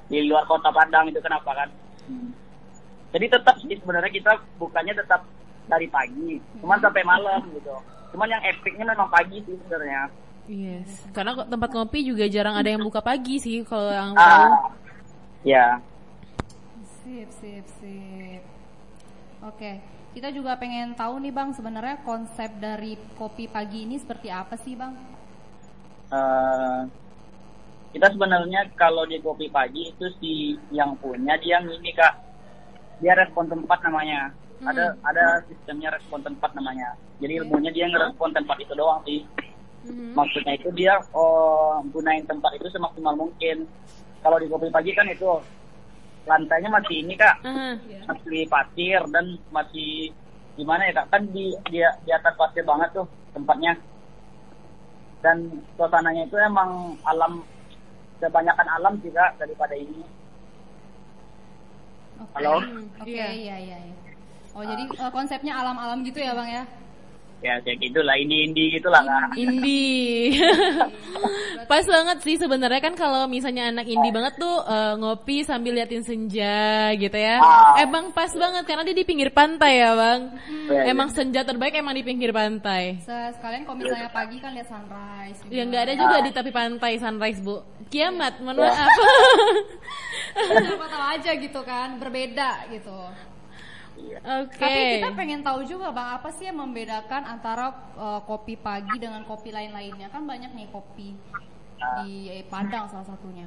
di 0.06 0.22
luar 0.24 0.46
kota 0.46 0.70
Padang 0.70 1.10
itu 1.10 1.18
kenapa 1.18 1.52
kan 1.56 1.70
jadi 3.10 3.26
tetap 3.28 3.58
sih 3.58 3.74
sebenarnya 3.74 4.14
kita 4.14 4.32
bukannya 4.56 4.94
tetap 4.94 5.26
dari 5.66 5.90
pagi 5.90 6.38
cuman 6.62 6.78
sampai 6.78 7.02
malam 7.02 7.42
gitu 7.52 7.74
cuman 8.14 8.30
yang 8.30 8.44
epicnya 8.46 8.86
memang 8.86 9.10
pagi 9.10 9.42
sih 9.42 9.58
sebenarnya 9.58 10.14
Yes. 10.48 11.08
Karena 11.16 11.32
tempat 11.48 11.70
ngopi 11.72 12.00
juga 12.10 12.26
jarang 12.28 12.56
ada 12.60 12.70
yang 12.74 12.84
buka 12.84 13.00
pagi 13.00 13.40
sih 13.40 13.64
kalau 13.64 13.92
yang 13.92 14.12
tahu. 14.28 14.48
ah 14.50 14.76
ya 15.44 15.84
Sip, 17.04 17.30
sip, 17.40 17.66
sip. 17.80 18.44
Oke, 19.50 19.72
kita 20.16 20.30
juga 20.38 20.52
pengen 20.62 20.90
tahu 21.02 21.16
nih 21.24 21.34
Bang, 21.38 21.50
sebenarnya 21.58 21.98
konsep 22.10 22.50
dari 22.66 22.94
kopi 23.20 23.46
pagi 23.56 23.80
ini 23.86 23.96
seperti 24.04 24.28
apa 24.42 24.56
sih 24.64 24.74
Bang? 24.82 24.94
eh, 26.12 26.80
kita 27.94 28.08
sebenarnya 28.14 28.62
kalau 28.82 29.04
di 29.06 29.18
kopi 29.22 29.48
pagi 29.54 29.82
itu 29.94 30.06
si 30.20 30.32
yang 30.74 30.98
punya 31.02 31.34
dia 31.44 31.58
ini 31.62 31.92
kak 31.94 32.14
dia 33.02 33.14
respon 33.22 33.46
tempat 33.54 33.80
namanya 33.86 34.20
ada 34.70 34.84
ada 35.10 35.26
sistemnya 35.50 35.90
respon 35.96 36.20
tempat 36.28 36.52
namanya 36.58 36.90
jadi 37.22 37.34
ilmunya 37.44 37.72
dia 37.76 37.86
ngerespon 37.92 38.34
tempat 38.34 38.58
itu 38.64 38.74
doang 38.74 39.02
sih 39.08 39.20
Mhm. 39.84 40.16
maksudnya 40.16 40.54
itu 40.56 40.70
dia 40.72 40.96
oh, 41.12 41.84
gunain 41.92 42.24
tempat 42.24 42.56
itu 42.56 42.72
semaksimal 42.72 43.16
mungkin 43.20 43.68
kalau 44.24 44.40
di 44.40 44.48
kopi 44.48 44.72
pagi 44.72 44.96
kan 44.96 45.08
itu 45.12 45.28
lantainya 46.24 46.72
masih 46.72 47.04
ini 47.04 47.20
kak 47.20 47.36
Aha. 47.44 47.76
masih 48.08 48.48
pasir 48.48 49.04
dan 49.12 49.36
masih 49.52 50.16
gimana 50.56 50.88
ya 50.88 51.04
kak 51.04 51.12
kan 51.12 51.22
di 51.28 51.52
di, 51.68 51.84
di 51.84 52.12
atas 52.16 52.34
pasir 52.40 52.64
banget 52.64 52.96
tuh 52.96 53.04
tempatnya 53.36 53.76
dan 55.20 55.52
suasananya 55.76 56.28
itu 56.28 56.36
emang 56.40 56.96
alam 57.04 57.44
kebanyakan 58.24 58.68
alam 58.80 58.94
sih 59.04 59.12
kak 59.12 59.36
daripada 59.36 59.76
ini 59.76 60.04
Oke. 62.14 62.30
Halo? 62.40 62.62
Oke, 63.02 63.10
Iya. 63.10 63.28
iya, 63.34 63.56
iya, 63.58 63.78
iya. 63.90 63.96
Oh, 64.54 64.62
jadi 64.62 64.86
eh, 64.86 65.12
konsepnya 65.12 65.58
alam-alam 65.60 66.06
gitu 66.06 66.22
ya 66.22 66.38
Bang 66.38 66.46
ya? 66.46 66.64
Ya 67.44 67.60
kayak 67.60 67.78
gitulah 67.78 68.16
ini 68.16 68.48
indie 68.48 68.72
gitulah 68.72 69.04
kak 69.04 69.36
Indie. 69.36 70.32
Pas 71.64 71.84
banget 71.84 72.18
sih 72.20 72.36
sebenarnya 72.36 72.80
kan 72.80 72.94
kalau 72.94 73.24
misalnya 73.26 73.68
anak 73.68 73.84
indie 73.86 74.10
banget 74.10 74.36
tuh 74.38 74.64
eh, 74.64 74.94
ngopi 74.96 75.44
sambil 75.44 75.74
liatin 75.74 76.02
senja 76.02 76.56
gitu 76.94 77.14
ya. 77.14 77.40
Ah. 77.40 77.80
Emang 77.80 78.12
pas 78.12 78.30
banget 78.30 78.64
karena 78.64 78.84
dia 78.84 78.94
di 78.94 79.04
pinggir 79.04 79.30
pantai 79.30 79.80
ya, 79.80 79.92
Bang. 79.94 80.22
Iya, 80.68 80.88
Emang 80.88 81.10
senja 81.10 81.42
terbaik 81.42 81.74
emang 81.74 81.94
di 81.94 82.04
pinggir 82.04 82.32
pantai. 82.32 83.00
Se- 83.00 83.32
Sekalian 83.34 83.64
kalau 83.64 83.78
misalnya 83.78 84.10
pagi 84.10 84.38
kan 84.38 84.52
lihat 84.52 84.68
sunrise. 84.68 85.40
juga. 85.42 85.52
Ya 85.52 85.64
nggak 85.64 85.84
ada 85.84 85.94
juga 85.96 86.16
di 86.20 86.32
tepi 86.32 86.52
pantai 86.52 86.92
sunrise, 86.96 87.40
Bu. 87.40 87.56
Kiamat, 87.86 88.40
mohon 88.40 88.58
Ya. 88.58 88.70
maaf. 88.70 88.92
Siapa 90.64 90.88
tahu 90.88 91.04
aja 91.10 91.32
gitu 91.34 91.62
kan, 91.62 91.98
berbeda 91.98 92.50
gitu. 92.70 92.98
Oke. 93.96 94.58
Tapi 94.58 94.80
kita 94.98 95.10
pengen 95.14 95.42
tahu 95.42 95.62
juga 95.64 95.90
bang, 95.90 96.18
apa 96.18 96.30
sih 96.30 96.46
yang 96.46 96.58
membedakan 96.58 97.24
antara 97.24 97.70
eh, 97.94 98.22
kopi 98.24 98.56
pagi 98.56 98.96
dengan 98.98 99.22
kopi 99.24 99.50
lain-lainnya? 99.50 100.10
Kan 100.10 100.24
banyak 100.24 100.52
nih 100.52 100.68
kopi 100.68 101.14
di 102.00 102.12
eh, 102.30 102.46
Padang 102.46 102.88
salah 102.88 103.06
satunya. 103.06 103.46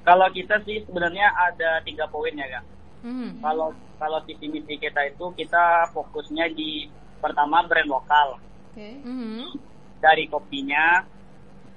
kalau 0.00 0.24
kita 0.30 0.56
sih 0.64 0.80
sebenarnya 0.82 1.28
ada 1.30 1.84
tiga 1.84 2.08
poin 2.08 2.32
ya 2.32 2.48
kak 2.48 2.64
Mhm. 2.98 3.38
kalau 3.38 3.70
kalau 3.94 4.18
visi 4.24 4.48
misi 4.48 4.74
kita 4.74 5.04
itu 5.04 5.30
kita 5.36 5.62
fokusnya 5.92 6.48
di 6.50 6.88
pertama 7.18 7.60
brand 7.62 7.86
lokal 7.86 8.40
Oke. 8.72 8.88
Mhm. 8.98 9.52
dari 10.00 10.24
kopinya 10.26 11.04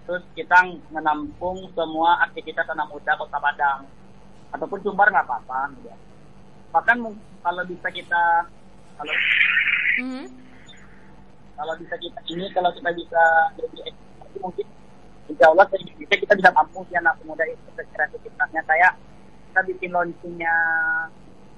terus 0.02 0.24
kita 0.32 0.64
menampung 0.90 1.70
semua 1.72 2.24
aktivitas 2.24 2.66
anak 2.66 2.88
muda 2.88 3.14
kota 3.14 3.36
Padang 3.36 3.84
ataupun 4.50 4.80
Sumbar 4.80 5.12
nggak 5.12 5.28
apa-apa 5.28 5.62
gitu. 5.76 5.92
Bahkan 6.72 6.98
kalau 7.44 7.64
bisa 7.68 7.88
kita 7.92 8.24
kalau 8.96 9.14
Mhm. 10.00 10.26
kalau 11.60 11.74
bisa 11.78 11.96
kita 12.00 12.20
ini 12.32 12.48
kalau 12.56 12.72
kita 12.72 12.90
bisa 12.96 13.24
lebih 13.60 13.82
eksplorasi 13.86 14.38
mungkin 14.40 14.68
insya 15.28 15.46
Allah 15.52 15.66
bisa 15.70 16.16
kita 16.16 16.34
bisa 16.34 16.50
tampung 16.56 16.84
si 16.88 16.96
anak 16.96 17.16
muda 17.28 17.44
itu 17.44 17.60
kreativitasnya 17.76 18.62
kayak 18.66 18.92
kita 19.52 19.62
bikin 19.68 19.92
launchingnya 19.92 20.56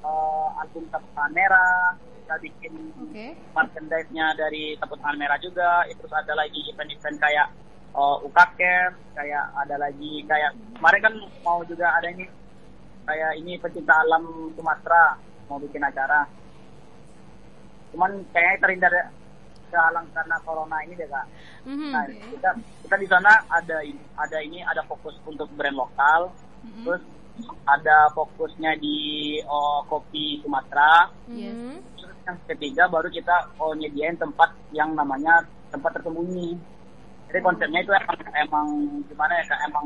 eh, 0.03 0.48
album 0.60 0.84
tepuk 0.89 1.12
tangan 1.15 1.32
merah 1.32 1.96
kita 2.24 2.36
bikin 2.41 2.74
Oke. 2.98 3.27
merchandise-nya 3.53 4.25
dari 4.36 4.75
tepuk 4.82 4.98
tangan 5.00 5.20
merah 5.22 5.38
juga 5.39 5.86
terus 5.88 6.12
ada 6.12 6.34
lagi 6.36 6.60
event-event 6.74 7.17
kayak 7.22 7.48
uh, 7.93 8.17
kayak 9.13 9.43
ada 9.53 9.75
lagi 9.77 10.25
kayak 10.25 10.51
kemarin 10.77 11.01
kan 11.01 11.13
mau 11.46 11.62
juga 11.63 11.93
ada 11.93 12.10
ini 12.10 12.25
kayak 13.04 13.32
ini 13.38 13.60
pecinta 13.60 13.94
alam 14.00 14.24
Sumatera 14.56 15.18
mau 15.48 15.60
bikin 15.60 15.84
acara 15.84 16.24
cuman 17.92 18.12
kayaknya 18.34 18.58
terhindar 18.60 18.94
kehalang 19.70 20.08
karena 20.14 20.36
corona 20.42 20.78
ini 20.86 20.94
deh 20.96 21.10
kak 21.10 21.26
Mhm. 21.64 21.90
nah 21.92 22.04
kita 22.06 22.50
kita 22.84 22.96
di 22.98 23.08
sana 23.08 23.32
ada 23.48 23.78
ini 23.82 24.02
ada 24.16 24.38
ini 24.40 24.60
ada 24.62 24.82
fokus 24.84 25.16
untuk 25.24 25.48
brand 25.54 25.76
lokal 25.76 26.30
Mm-mm. 26.64 26.84
terus 26.86 27.04
ada 27.66 28.14
fokusnya 28.14 28.78
di 28.78 28.96
oh, 29.46 29.82
kopi 29.88 30.38
Sumatera 30.42 31.10
Yes. 31.32 31.56
Mhm. 31.56 31.76
Terus 31.98 32.18
yang 32.24 32.38
ketiga 32.46 32.84
baru 32.86 33.10
kita 33.10 33.36
oh 33.58 33.74
nyediain 33.74 34.16
tempat 34.16 34.54
yang 34.72 34.94
namanya 34.94 35.42
tempat 35.72 35.98
tersembunyi. 35.98 36.54
Jadi 37.28 37.40
konsepnya 37.42 37.80
itu 37.82 37.90
emang, 37.90 38.20
emang 38.38 38.68
gimana 39.08 39.34
ya 39.40 39.44
kak 39.48 39.60
emang 39.66 39.86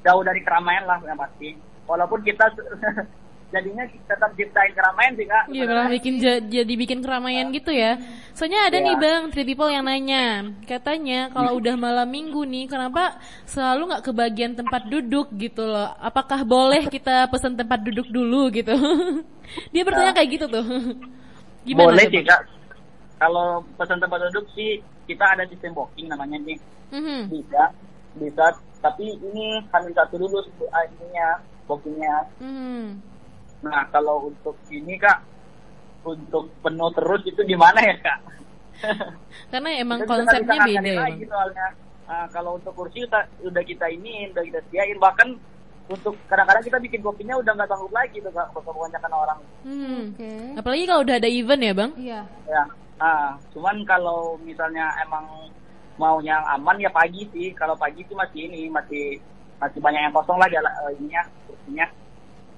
jauh 0.00 0.22
dari 0.22 0.40
keramaian 0.44 0.84
lah 0.86 1.00
yang 1.02 1.18
pasti. 1.18 1.56
Walaupun 1.84 2.20
kita 2.20 2.48
jadinya 3.54 3.86
tetap 3.86 4.34
ciptain 4.34 4.72
keramaian 4.74 5.12
sih 5.14 5.26
kak. 5.26 5.44
Iya 5.46 5.62
malah 5.64 5.86
bikin 5.86 6.14
ja- 6.18 6.42
jadi 6.42 6.74
bikin 6.74 6.98
keramaian 6.98 7.54
gitu 7.54 7.70
ya. 7.70 8.02
Soalnya 8.34 8.66
ada 8.66 8.82
Iya. 8.82 8.86
nih 8.90 8.96
bang, 8.98 9.22
three 9.30 9.46
people 9.46 9.70
yang 9.70 9.86
nanya, 9.86 10.42
katanya 10.66 11.30
kalau 11.30 11.54
udah 11.54 11.78
malam 11.78 12.10
minggu 12.10 12.42
nih, 12.42 12.66
kenapa 12.66 13.14
selalu 13.46 13.94
nggak 13.94 14.04
kebagian 14.04 14.52
tempat 14.54 14.90
duduk 14.90 15.30
gitu 15.32 15.62
loh? 15.62 15.94
Apakah 16.02 16.42
boleh 16.42 16.90
kita 16.90 17.30
pesan 17.30 17.54
tempat 17.54 17.78
duduk 17.78 18.10
dulu 18.10 18.50
gitu? 18.50 18.74
Dia 19.72 19.82
bertanya 19.86 20.10
kayak 20.10 20.30
gitu 20.34 20.46
tuh. 20.50 20.64
Gimana? 21.68 21.94
Boleh 21.94 22.06
sih 22.10 22.26
kak. 22.26 22.42
Kalau 23.22 23.62
pesan 23.78 24.02
tempat 24.02 24.18
duduk 24.28 24.50
sih 24.52 24.82
kita 25.06 25.24
ada 25.30 25.46
sistem 25.46 25.78
booking 25.78 26.10
namanya 26.10 26.42
nih. 26.42 26.58
Mhm. 26.90 27.30
Bisa, 27.30 27.70
bisa. 28.18 28.46
Tapi 28.82 29.14
ini 29.14 29.62
hamil 29.70 29.94
satu 29.94 30.18
dulu 30.18 30.42
ininya 30.58 31.38
bookingnya. 31.66 32.16
Mhm. 32.40 33.00
Nah, 33.64 33.88
kalau 33.88 34.28
untuk 34.28 34.56
ini 34.68 35.00
Kak, 35.00 35.24
untuk 36.04 36.52
penuh 36.60 36.90
terus 36.92 37.22
itu 37.24 37.40
gimana 37.48 37.80
ya 37.80 37.96
Kak? 38.00 38.18
Karena 39.52 39.70
emang 39.80 40.04
Kita 40.04 40.10
konsepnya 40.10 40.58
bisa 40.66 40.80
beda 40.82 40.90
ya 40.92 41.26
soalnya. 41.30 41.66
Nah, 42.04 42.24
kalau 42.28 42.60
untuk 42.60 42.76
kursi 42.76 43.00
udah, 43.08 43.24
udah 43.40 43.62
kita 43.64 43.88
ini, 43.88 44.28
udah 44.28 44.44
kita 44.44 44.60
sediain. 44.68 45.00
Bahkan 45.00 45.28
untuk 45.88 46.16
kadang-kadang 46.28 46.64
kita 46.64 46.78
bikin 46.80 47.00
kopinya 47.00 47.36
udah 47.40 47.52
nggak 47.56 47.68
sanggup 47.68 47.92
lagi 47.92 48.20
tuh 48.20 48.32
Kak, 48.32 48.52
untuk 48.52 48.72
kebanyakan 48.72 49.12
orang. 49.12 49.38
Mhm. 49.64 50.00
Oke. 50.12 50.32
Apalagi 50.60 50.84
kalau 50.84 51.00
udah 51.04 51.16
ada 51.16 51.28
event 51.28 51.62
ya 51.64 51.72
bang. 51.72 51.90
Iya. 51.96 52.20
Ya, 52.48 52.62
nah, 53.00 53.36
cuman 53.56 53.76
kalau 53.88 54.36
misalnya 54.44 54.92
emang 55.00 55.24
mau 55.96 56.18
yang 56.20 56.42
aman 56.44 56.76
ya 56.80 56.90
pagi 56.92 57.24
sih. 57.32 57.52
Kalau 57.56 57.76
pagi 57.78 58.04
sih 58.04 58.16
masih 58.16 58.40
ini, 58.50 58.68
masih 58.68 59.20
masih 59.60 59.78
banyak 59.80 60.00
yang 60.04 60.14
kosong 60.14 60.36
lah 60.36 60.48
jalan 60.50 60.72
eh, 60.72 60.92
ininya, 60.98 61.22
kursinya. 61.64 61.86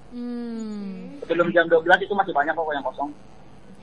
Hmm. 0.07 1.19
Sebelum 1.21 1.47
jam 1.51 1.65
12 1.65 1.83
itu 2.01 2.13
masih 2.13 2.33
banyak 2.33 2.53
kok 2.53 2.73
yang 2.73 2.85
kosong. 2.85 3.11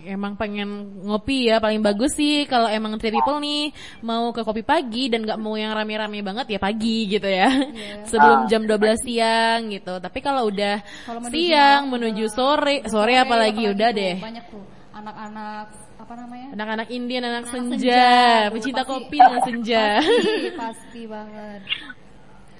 Emang 0.04 0.36
pengen 0.36 0.68
ngopi 1.00 1.48
ya 1.48 1.56
paling 1.56 1.80
bagus 1.80 2.12
sih 2.12 2.44
kalau 2.44 2.68
emang 2.68 3.00
three 3.00 3.08
people 3.08 3.40
nih 3.40 3.72
mau 4.04 4.28
ke 4.28 4.44
kopi 4.44 4.60
pagi 4.60 5.08
dan 5.08 5.24
nggak 5.24 5.40
mau 5.40 5.56
yang 5.56 5.72
rame-rame 5.72 6.20
banget 6.20 6.44
ya 6.46 6.60
pagi 6.60 7.08
gitu 7.08 7.24
ya 7.24 7.48
sebelum 8.12 8.44
Ah. 8.44 8.46
jam 8.46 8.68
12 8.68 9.00
siang 9.00 9.72
gitu 9.72 9.96
tapi 9.96 10.20
kalau 10.20 10.52
udah 10.52 10.84
menuju 11.08 11.32
siang 11.32 11.88
malam, 11.88 11.92
menuju 11.96 12.24
sore 12.28 12.84
sore 12.84 13.16
apalagi 13.16 13.64
udah 13.64 13.88
tuh, 13.88 13.96
deh 13.96 14.14
Banyak 14.20 14.44
tuh 14.44 14.64
anak-anak 14.92 15.66
apa 15.96 16.12
namanya? 16.14 16.48
anak-anak 16.52 16.88
Indian 16.90 17.22
anak 17.24 17.36
Anak 17.40 17.48
senja 17.48 18.04
tuh, 18.44 18.52
pecinta 18.52 18.82
pasti- 18.84 18.92
kopi 18.92 19.16
dengan 19.16 19.40
senja 19.48 19.84
Pasti, 19.96 20.48
pasti 20.60 21.00
banget. 21.08 21.60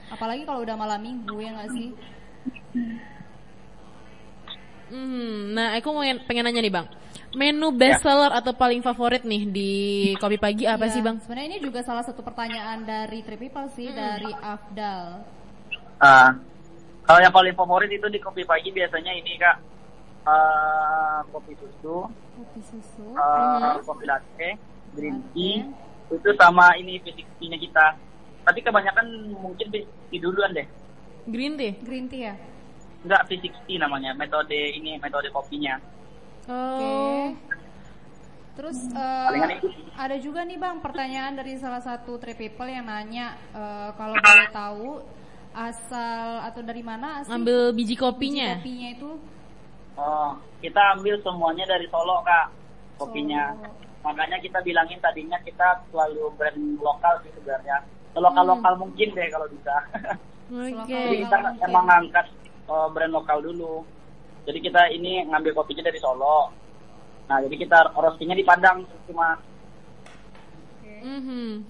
Apalagi 0.09 0.43
kalau 0.45 0.65
udah 0.65 0.77
malam 0.79 0.97
minggu 0.99 1.37
ya 1.37 1.53
nggak 1.53 1.71
sih? 1.77 1.93
Hmm, 4.85 5.53
nah 5.53 5.75
aku 5.75 5.89
mau 5.91 6.05
yang- 6.05 6.23
pengen 6.23 6.45
nanya 6.45 6.61
nih 6.61 6.71
bang. 6.71 6.87
Menu 7.35 7.75
best 7.75 7.99
seller 7.99 8.31
atau 8.31 8.55
paling 8.55 8.79
favorit 8.79 9.27
nih 9.27 9.43
di 9.45 9.73
kopi 10.15 10.39
pagi 10.39 10.65
apa 10.65 10.87
Iya, 10.87 10.93
sih 10.93 11.03
bang? 11.03 11.19
Sebenarnya 11.19 11.49
ini 11.49 11.59
juga 11.59 11.83
salah 11.83 12.07
satu 12.07 12.23
pertanyaan 12.23 12.87
dari 12.87 13.27
Three 13.27 13.41
People 13.41 13.67
sih 13.69 13.91
dari 13.91 14.31
Afdal. 14.31 15.25
Ah, 15.99 16.31
kalau 17.03 17.19
yang 17.19 17.35
paling 17.35 17.51
favorit 17.53 17.91
itu 17.91 18.07
di 18.07 18.23
kopi 18.23 18.47
pagi 18.47 18.71
biasanya 18.71 19.11
ini 19.11 19.35
kak. 19.35 19.57
Eh, 20.25 21.19
kopi 21.29 21.53
susu, 21.55 22.07
Kopi 22.09 22.61
susu. 22.63 23.07
eh, 23.13 23.77
kopi 23.83 24.05
latte, 24.07 24.49
green 24.95 25.21
tea, 25.35 25.69
itu 26.09 26.31
sama 26.33 26.79
ini 26.79 26.97
fisik 26.99 27.27
tea-nya 27.37 27.59
kita. 27.59 27.87
Tapi 28.41 28.63
kebanyakan 28.63 29.05
mungkin 29.35 29.67
tea 29.69 29.85
duluan 30.17 30.55
deh. 30.55 30.65
Green 31.25 31.57
tea. 31.57 31.73
Green 31.81 32.07
tea 32.09 32.33
ya? 32.33 32.35
Enggak 33.05 33.23
V60 33.29 33.81
namanya, 33.81 34.17
metode 34.17 34.57
ini 34.57 34.97
metode 34.97 35.29
kopinya. 35.29 35.77
Oh. 36.49 37.33
Terus 38.55 38.79
eh, 38.95 39.27
Palingan 39.29 39.51
itu. 39.59 39.69
ada 39.99 40.17
juga 40.21 40.41
nih 40.47 40.59
bang 40.61 40.79
pertanyaan 40.79 41.35
dari 41.35 41.59
salah 41.59 41.83
satu 41.83 42.23
trade 42.23 42.39
people 42.39 42.69
yang 42.71 42.87
nanya 42.87 43.35
eh, 43.51 43.91
kalau 43.99 44.15
boleh 44.15 44.49
tahu 44.55 44.89
asal 45.55 46.43
atau 46.43 46.63
dari 46.63 46.83
mana 46.83 47.23
asli 47.23 47.31
Ambil 47.35 47.75
biji 47.75 47.95
biji 47.95 47.97
kopinya. 47.99 48.59
kopinya 48.59 48.89
itu? 48.95 49.11
Oh, 49.95 50.31
kita 50.59 50.99
ambil 50.99 51.15
semuanya 51.23 51.65
dari 51.67 51.87
Solo 51.91 52.23
kak 52.23 52.47
kopinya. 52.99 53.55
Solo. 53.59 53.71
Makanya 54.05 54.37
kita 54.39 54.61
bilangin 54.61 55.01
tadinya 55.01 55.39
kita 55.43 55.81
selalu 55.91 56.29
brand 56.37 56.61
lokal 56.79 57.15
sih 57.25 57.33
sebenarnya. 57.35 57.81
Lokal 58.15 58.45
lokal 58.47 58.73
mungkin 58.79 59.09
deh 59.17 59.29
kalau 59.33 59.49
bisa. 59.51 59.75
Oke. 60.53 60.93
Jadi 60.93 61.17
kita 61.25 61.37
mungkin. 61.41 61.67
emang 61.69 61.85
ngangkat 61.89 62.27
uh, 62.69 62.89
brand 62.93 63.13
lokal 63.13 63.39
dulu. 63.41 63.85
Jadi 64.45 64.59
kita 64.61 64.93
ini 64.93 65.25
ngambil 65.25 65.57
kopinya 65.57 65.89
dari 65.89 65.99
Solo. 66.01 66.53
Nah, 67.25 67.41
jadi 67.41 67.57
kita 67.57 67.97
roastingnya 67.97 68.37
di 68.37 68.45
Padang 68.45 68.85
cuma 69.09 69.41
Mhm. 71.05 71.61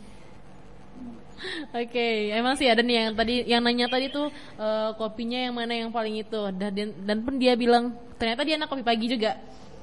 Oke, 1.74 2.30
emang 2.30 2.54
sih 2.54 2.70
ada 2.70 2.80
nih 2.80 2.94
yang 2.94 3.14
tadi 3.18 3.34
yang 3.42 3.60
nanya 3.66 3.90
tadi 3.90 4.06
tuh 4.06 4.30
eh, 4.56 4.90
kopinya 4.94 5.42
yang 5.50 5.54
mana 5.58 5.74
yang 5.74 5.90
paling 5.90 6.22
itu 6.22 6.40
dan 6.54 6.94
dan 7.02 7.18
pun 7.26 7.34
dia 7.42 7.58
bilang 7.58 7.90
ternyata 8.16 8.46
dia 8.46 8.54
anak 8.54 8.70
kopi 8.70 8.86
pagi 8.86 9.10
juga. 9.10 9.34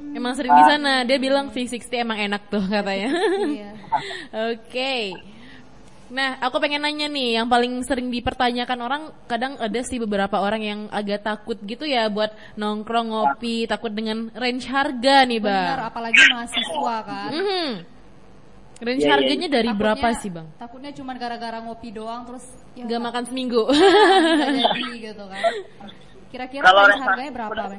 Emang 0.02 0.34
sering 0.34 0.50
di 0.50 0.66
sana. 0.66 1.06
Dia 1.06 1.22
bilang 1.22 1.54
V60 1.54 2.02
emang 2.02 2.18
enak 2.18 2.50
tuh 2.50 2.64
katanya. 2.66 3.12
Iya. 3.46 3.72
Oke. 4.50 5.14
Nah, 6.12 6.36
aku 6.38 6.60
pengen 6.60 6.84
nanya 6.84 7.08
nih, 7.08 7.40
yang 7.40 7.48
paling 7.48 7.88
sering 7.88 8.12
dipertanyakan 8.12 8.80
orang, 8.84 9.02
kadang 9.26 9.56
ada 9.56 9.80
sih 9.80 9.96
beberapa 9.96 10.38
orang 10.38 10.60
yang 10.60 10.80
agak 10.92 11.24
takut 11.24 11.56
gitu 11.64 11.88
ya 11.88 12.12
buat 12.12 12.36
nongkrong 12.54 13.08
ngopi, 13.08 13.64
takut 13.64 13.88
dengan 13.90 14.28
range 14.36 14.68
harga 14.68 15.24
nih, 15.24 15.40
Benar, 15.40 15.80
bang. 15.80 15.88
apalagi 15.88 16.20
mahasiswa 16.28 16.96
kan. 17.08 17.32
Mhm. 17.32 17.70
Range 18.82 18.98
Iya, 18.98 19.08
iya, 19.08 19.14
harganya 19.16 19.48
dari 19.48 19.70
Takutnya- 19.70 19.80
berapa 19.96 20.08
sih, 20.20 20.30
bang? 20.30 20.48
Takutnya 20.58 20.92
cuma 20.92 21.12
gara-gara 21.16 21.58
ngopi 21.62 21.90
doang 21.92 22.26
terus 22.26 22.44
ya 22.74 22.84
Gak 22.84 23.00
makan 23.00 23.24
seminggu. 23.24 23.62
jadi 24.68 24.84
gitu 25.00 25.24
kan. 25.24 25.44
Kira-kira 26.28 26.64
kalau 26.66 26.92
range 26.92 27.04
harganya 27.04 27.32
berapa, 27.32 27.54
Bang? 27.56 27.72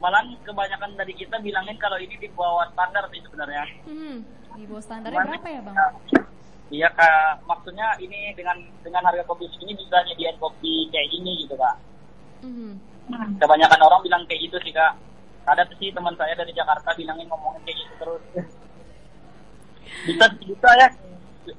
Malahan 0.00 0.32
kebanyakan 0.42 0.90
dari 0.96 1.12
kita 1.12 1.36
bilangin 1.38 1.76
kalau 1.76 1.96
ini 1.96 2.12
di 2.14 2.28
bawah 2.30 2.68
standar 2.72 3.04
sih 3.08 3.20
sebenarnya. 3.22 3.64
Mhm. 3.86 4.16
Di 4.52 4.64
bawah 4.68 4.84
standarnya 4.84 5.16
Cuman- 5.16 5.28
berapa 5.32 5.48
ya, 5.48 5.60
Bang? 5.62 5.76
Iya 6.70 6.86
kak, 6.94 7.42
maksudnya 7.50 7.98
ini 7.98 8.30
dengan 8.38 8.54
dengan 8.86 9.02
harga 9.02 9.26
kopi 9.26 9.50
segini 9.50 9.74
bisa 9.74 10.06
nyediain 10.06 10.38
kopi 10.38 10.86
kayak 10.94 11.10
gini 11.10 11.42
gitu 11.42 11.58
kak. 11.58 11.76
Mhm. 12.46 12.78
Kebanyakan 13.42 13.80
orang 13.82 14.00
bilang 14.06 14.22
kayak 14.30 14.46
gitu 14.46 14.56
sih 14.62 14.70
kak. 14.70 14.94
Ada 15.50 15.66
sih 15.74 15.90
teman 15.90 16.14
saya 16.14 16.30
dari 16.38 16.54
Jakarta 16.54 16.94
bilangin 16.94 17.26
ngomongin 17.26 17.62
kayak 17.66 17.78
gitu 17.82 17.94
terus. 17.98 18.22
bisa 20.06 20.24
bisa 20.46 20.68
ya 20.78 20.88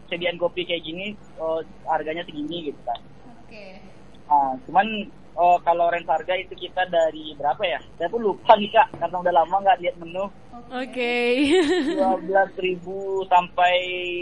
sediain 0.07 0.39
kopi 0.39 0.63
kayak 0.63 0.87
gini, 0.87 1.11
oh, 1.35 1.59
harganya 1.91 2.23
segini 2.23 2.71
gitu 2.71 2.79
kan. 2.87 2.99
Oke. 3.43 3.83
Nah, 4.31 4.55
cuman 4.63 4.87
oh, 5.35 5.59
kalau 5.67 5.91
range 5.91 6.07
harga 6.07 6.39
itu 6.39 6.55
kita 6.55 6.87
dari 6.87 7.35
berapa 7.35 7.59
ya? 7.67 7.79
Saya 7.99 8.07
pun 8.07 8.23
lupa 8.23 8.55
nih 8.55 8.71
kak, 8.71 8.95
karena 8.95 9.17
udah 9.19 9.33
lama 9.35 9.55
nggak 9.59 9.79
lihat 9.83 9.95
menu. 9.99 10.25
Oke. 10.71 11.15
Dua 11.99 12.15
belas 12.23 12.51
ribu 12.55 13.27
sampai 13.27 13.75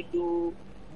du, 0.10 0.49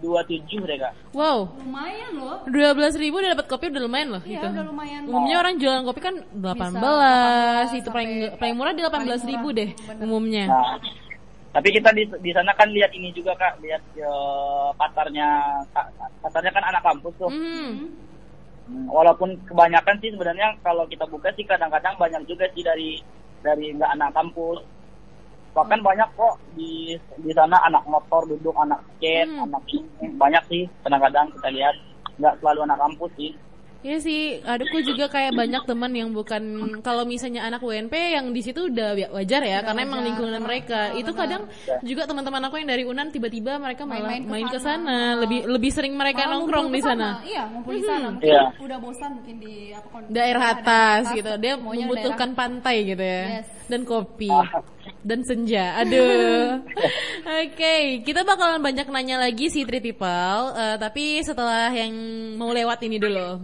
dua 0.03 0.19
tujuh 0.27 0.61
deh 0.61 0.75
kak. 0.75 0.93
wow. 1.15 1.47
Lumayan 1.55 2.11
loh. 2.19 2.37
dua 2.45 2.69
belas 2.75 2.93
ribu 2.93 3.17
udah 3.17 3.31
dapat 3.31 3.47
kopi 3.47 3.71
udah 3.71 3.81
lumayan 3.81 4.09
loh 4.11 4.23
Iya, 4.23 4.35
gitu. 4.35 4.47
udah 4.51 4.65
lumayan. 4.67 5.01
Umumnya 5.07 5.35
orang 5.39 5.53
jualan 5.55 5.83
kopi 5.83 5.99
kan 6.03 6.15
18, 6.35 6.75
18 6.75 7.79
itu 7.79 7.89
paling 7.89 8.11
paling 8.35 8.55
murah 8.55 8.73
di 8.73 8.83
18 8.83 8.91
paling 8.91 9.23
ribu 9.31 9.47
deh 9.49 9.69
Bener. 9.71 10.03
umumnya. 10.03 10.43
Nah, 10.51 10.75
tapi 11.53 11.69
kita 11.69 11.93
di 11.93 12.03
di 12.19 12.31
sana 12.33 12.51
kan 12.51 12.67
lihat 12.67 12.91
ini 12.91 13.13
juga 13.13 13.31
kak, 13.33 13.61
lihat 13.61 13.79
eh, 13.95 14.69
pasarnya, 14.75 15.27
pasarnya 16.19 16.51
kan 16.51 16.63
anak 16.65 16.83
kampus 16.83 17.13
tuh. 17.15 17.31
Mhm. 17.31 17.71
Hmm, 18.63 18.87
Walaupun 18.87 19.35
kebanyakan 19.43 19.99
sih 19.99 20.07
sebenarnya 20.09 20.55
kalau 20.59 20.87
kita 20.87 21.03
buka 21.03 21.27
sih 21.35 21.43
kadang-kadang 21.43 21.99
banyak 21.99 22.23
juga 22.25 22.47
sih 22.51 22.63
dari 22.63 22.95
dari 23.39 23.71
nggak 23.71 23.91
anak 23.93 24.11
kampus. 24.11 24.63
Bahkan 25.53 25.79
banyak 25.79 26.09
kok 26.13 26.33
di 26.51 26.97
di 27.15 27.31
sana 27.31 27.61
anak 27.61 27.85
motor 27.85 28.25
duduk, 28.25 28.57
anak 28.57 28.81
skate, 28.91 29.29
Hmm. 29.29 29.45
anak 29.47 29.63
ini 29.69 30.05
banyak 30.13 30.43
sih 30.45 30.63
kadang-kadang 30.81 31.29
kita 31.31 31.49
lihat 31.51 31.75
nggak 32.15 32.33
selalu 32.39 32.59
anak 32.63 32.77
kampus 32.79 33.11
sih. 33.15 33.31
Iya 33.83 33.99
sih, 33.99 34.21
adukku 34.39 34.79
juga 34.79 35.11
kayak 35.11 35.35
banyak 35.35 35.67
teman 35.67 35.91
yang 35.91 36.15
bukan 36.15 36.39
kalau 36.79 37.03
misalnya 37.03 37.43
anak 37.43 37.59
UNP 37.59 37.91
yang 37.91 38.31
di 38.31 38.39
situ 38.39 38.71
udah 38.71 38.95
wajar 39.11 39.43
ya, 39.43 39.59
Udah 39.59 39.65
karena 39.67 39.81
emang 39.83 40.01
lingkungan 40.07 40.39
mereka. 40.39 40.95
itu 40.95 41.11
kadang 41.11 41.51
juga 41.83 42.07
teman-teman 42.07 42.47
aku 42.47 42.63
yang 42.63 42.71
dari 42.71 42.87
Unan 42.87 43.11
tiba-tiba 43.11 43.59
mereka 43.59 43.83
malah 43.83 44.07
Main-main 44.07 44.23
ke 44.23 44.31
main 44.31 44.47
ke 44.47 44.59
sana. 44.63 45.19
lebih 45.19 45.51
lebih 45.51 45.67
sering 45.67 45.99
mereka 45.99 46.23
Malah 46.23 46.31
nongkrong 46.31 46.67
di 46.71 46.79
sana. 46.79 47.19
Iya, 47.27 47.43
ngumpul 47.51 47.73
di 47.75 47.83
sana. 47.83 48.07
Mungkin 48.07 48.23
Iya. 48.23 48.43
udah 48.55 48.77
bosan 48.79 49.09
mungkin 49.19 49.35
di 49.37 49.53
apa 49.69 49.97
Daerah 49.99 50.15
daerah 50.15 50.43
atas 50.55 51.01
gitu, 51.11 51.31
dia 51.35 51.53
membutuhkan 51.59 52.29
pantai 52.31 52.75
gitu 52.87 53.03
ya, 53.03 53.43
Yes. 53.43 53.47
Dan 53.67 53.81
kopi. 53.87 54.31
Dan 55.03 55.19
senja, 55.27 55.79
aduh. 55.83 56.63
Oke, 57.43 58.03
kita 58.03 58.23
bakalan 58.23 58.63
banyak 58.63 58.87
nanya 58.87 59.19
lagi 59.19 59.51
sih 59.51 59.67
Three 59.67 59.83
People, 59.83 60.55
eh, 60.55 60.75
tapi 60.79 61.19
setelah 61.23 61.71
yang 61.71 61.91
mau 62.39 62.51
lewat 62.51 62.83
ini 62.87 62.99
dulu. 62.99 63.39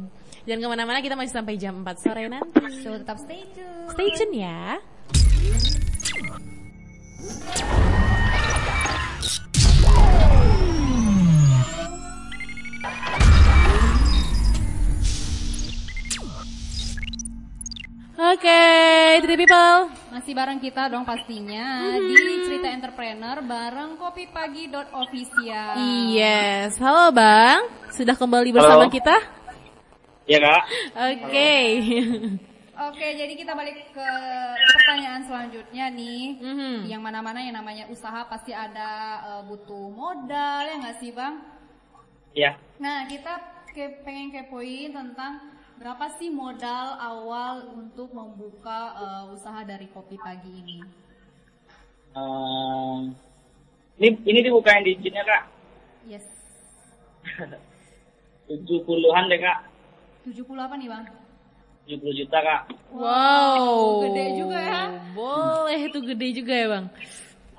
Jangan 0.47 0.65
ke 0.65 0.69
mana-mana, 0.71 0.99
kita 1.03 1.13
masih 1.19 1.35
sampai 1.35 1.59
jam 1.59 1.83
4 1.83 1.99
sore 1.99 2.25
nanti. 2.25 2.63
So 2.81 2.95
tetap 2.95 3.19
stay 3.21 3.43
tune. 3.53 3.91
Stay 3.93 4.09
tune 4.17 4.33
ya. 4.33 4.79
Oke, 18.19 18.59
three 19.23 19.37
people. 19.37 19.98
Masih 20.09 20.33
bareng 20.33 20.57
kita 20.57 20.89
dong 20.89 21.05
pastinya 21.05 21.85
Mm-hmm. 21.85 22.09
di 22.09 22.15
cerita 22.49 22.67
entrepreneur 22.73 23.37
bareng 23.45 23.93
kopipagi.official. 24.01 25.73
Yes, 26.09 26.81
halo 26.81 27.13
Bang. 27.13 27.69
Sudah 27.93 28.17
kembali 28.17 28.49
bersama 28.49 28.89
Halo. 28.89 28.93
kita? 28.93 29.15
Iya 30.25 30.39
kak. 30.41 30.63
Oke. 31.13 31.53
Oke, 32.79 33.07
jadi 33.11 33.33
kita 33.35 33.53
balik 33.53 33.91
ke 33.91 34.09
pertanyaan 34.71 35.21
selanjutnya 35.27 35.91
nih. 35.91 36.25
Mhm. 36.41 36.75
Yang 36.89 37.01
mana-mana 37.03 37.39
yang 37.43 37.57
namanya 37.57 37.85
usaha 37.91 38.25
pasti 38.25 38.49
ada 38.49 38.89
eh, 39.21 39.41
butuh 39.45 39.93
modal 39.93 40.63
ya 40.65 40.75
nggak 40.79 40.97
sih 40.97 41.11
bang? 41.11 41.37
Iya. 42.33 42.57
Nah 42.79 43.05
kita 43.05 43.33
ke, 43.69 44.01
pengen 44.01 44.31
kepoin 44.31 44.89
tentang 44.89 45.58
berapa 45.79 46.05
sih 46.19 46.27
modal 46.27 46.99
awal 46.99 47.71
untuk 47.73 48.11
membuka 48.11 48.79
eh, 48.95 49.23
usaha 49.31 49.63
dari 49.63 49.87
kopi 49.87 50.19
pagi 50.19 50.51
ini? 50.51 50.79
Ehm, 52.13 53.15
ini 53.97 54.07
ini 54.27 54.39
dibukain 54.43 54.83
di 54.83 54.93
izinnya 54.93 55.23
kak. 55.23 55.43
Yes, 56.03 56.25
70-an 58.49 59.29
deh 59.29 59.39
kak. 59.39 59.59
70 60.27 60.57
apa 60.57 60.75
nih 60.75 60.89
bang? 60.91 61.05
70 61.87 62.19
juta 62.19 62.37
kak. 62.37 62.61
Wow. 62.91 64.03
Gede 64.05 64.25
juga 64.35 64.59
ya. 64.59 64.83
Boleh 65.13 65.79
itu 65.89 65.99
gede 66.03 66.27
juga 66.33 66.53
ya 66.53 66.67
Bang. 66.69 66.85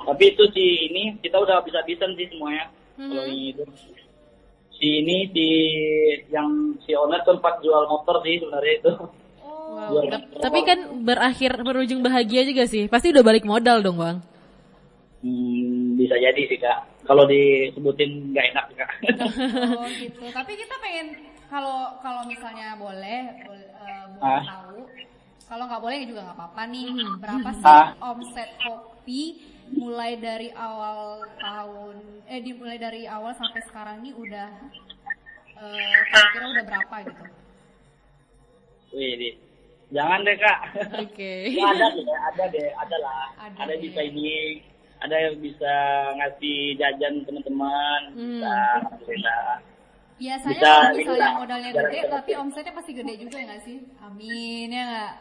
Tapi 0.00 0.24
itu 0.32 0.44
si 0.54 0.64
ini 0.86 1.02
kita 1.18 1.38
udah 1.38 1.62
bisa 1.62 1.82
habisan 1.82 2.14
sih 2.14 2.26
semuanya. 2.30 2.70
Kalau 2.94 3.22
Mhm. 3.26 3.30
ini 3.32 3.44
itu. 3.54 3.62
Si 4.80 4.88
ini 4.96 5.28
si 5.28 5.46
yang 6.28 6.48
si 6.80 6.96
owner 6.96 7.20
tempat 7.20 7.60
jual 7.60 7.84
motor 7.84 8.24
sih 8.24 8.40
sebenarnya 8.40 8.74
itu. 8.80 8.92
Oh, 9.44 9.76
Jual 9.92 10.04
motor. 10.08 10.40
Tapi 10.40 10.58
kan 10.64 10.78
berakhir 11.04 11.52
berujung 11.60 12.00
bahagia 12.00 12.42
juga 12.42 12.64
sih. 12.64 12.88
Pasti 12.88 13.12
udah 13.12 13.20
balik 13.20 13.44
modal 13.44 13.84
dong 13.84 14.00
Bang. 14.00 14.18
Hmm, 15.20 16.00
bisa 16.00 16.16
jadi 16.16 16.42
sih 16.48 16.56
kak. 16.56 17.04
Kalau 17.04 17.28
disebutin 17.28 18.32
nggak 18.32 18.46
enak 18.50 18.64
kak. 18.72 18.90
oh 19.76 19.84
gitu. 19.92 20.24
Tapi 20.26 20.52
kita 20.56 20.74
pengen 20.80 21.06
kalau 21.46 22.00
kalau 22.00 22.24
misalnya 22.24 22.72
boleh, 22.74 23.20
boleh 23.44 23.68
eh, 23.68 24.04
boleh 24.10 24.24
Ah. 24.24 24.42
tahu. 24.48 24.80
Kalau 25.44 25.64
nggak 25.68 25.82
boleh 25.82 25.96
juga 26.08 26.20
nggak 26.24 26.38
apa-apa 26.40 26.62
nih. 26.72 26.88
Berapa 27.20 27.48
sih 27.52 27.66
Ah. 27.68 27.92
omset 28.00 28.48
kopi 28.56 29.44
mulai 29.72 30.16
dari 30.16 30.50
awal 30.50 31.00
tahun 31.36 31.96
eh 32.26 32.40
dimulai 32.40 32.76
dari 32.76 33.06
awal 33.06 33.32
sampai 33.32 33.62
sekarang 33.62 34.00
ini 34.00 34.10
udah 34.12 34.48
eh, 35.54 35.98
kira-kira 36.06 36.46
udah 36.48 36.64
berapa 36.64 36.96
gitu? 37.04 37.24
Wih, 38.90 39.12
di. 39.14 39.30
jangan 39.88 40.22
deh 40.22 40.36
kak. 40.36 40.60
Oke. 41.00 41.32
Ya, 41.54 41.66
ada 41.68 41.86
deh, 41.88 42.02
ada 42.06 42.44
deh, 42.48 42.68
ada 42.72 42.96
lah. 42.98 43.24
Ada 43.40 43.54
Ada, 43.60 43.72
deh. 43.72 43.78
bisa 43.80 44.00
ini, 44.02 44.62
ada 44.98 45.16
yang 45.16 45.36
bisa 45.38 45.72
ngasih 46.16 46.58
jajan 46.76 47.14
teman-teman, 47.22 48.00
Hmm. 48.12 48.38
bisa 48.38 48.52
alhamdulillah. 48.76 49.46
Biasanya 50.16 50.52
Bisa, 50.52 50.68
kalau 50.68 50.92
misalnya 50.92 51.22
lah. 51.24 51.34
modalnya 51.34 51.70
gede, 51.72 51.96
kita- 51.96 52.12
tapi 52.12 52.30
omsetnya 52.36 52.72
pasti 52.72 52.92
gede 52.92 53.14
juga 53.16 53.36
nggak 53.40 53.62
sih? 53.62 53.78
Amin 54.00 54.68
ya 54.68 54.82
nggak? 54.84 55.12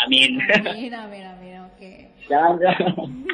Amin. 0.00 0.30
Amin, 0.64 0.92
amin, 0.92 1.24
amin. 1.28 1.54
Oke. 1.68 1.92
Jangan 2.24 2.56
jangan. 2.56 2.94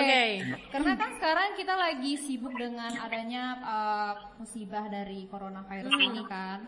Oke. 0.00 0.22
Oke. 0.40 0.68
Karena 0.72 0.92
kan 0.96 1.10
sekarang 1.16 1.48
kita 1.54 1.74
lagi 1.76 2.12
sibuk 2.16 2.54
dengan 2.56 2.92
adanya 2.96 3.44
uh, 3.60 4.12
musibah 4.40 4.88
dari 4.88 5.28
coronavirus 5.28 5.92
ini 5.94 6.22
kan. 6.24 6.64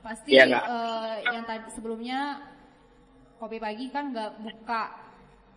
Pasti 0.00 0.38
Kak. 0.38 0.64
uh, 0.64 1.14
yang 1.34 1.42
tadi 1.44 1.66
sebelumnya 1.74 2.38
kopi 3.36 3.58
pagi 3.58 3.90
kan 3.90 4.14
nggak 4.14 4.38
buka. 4.40 4.84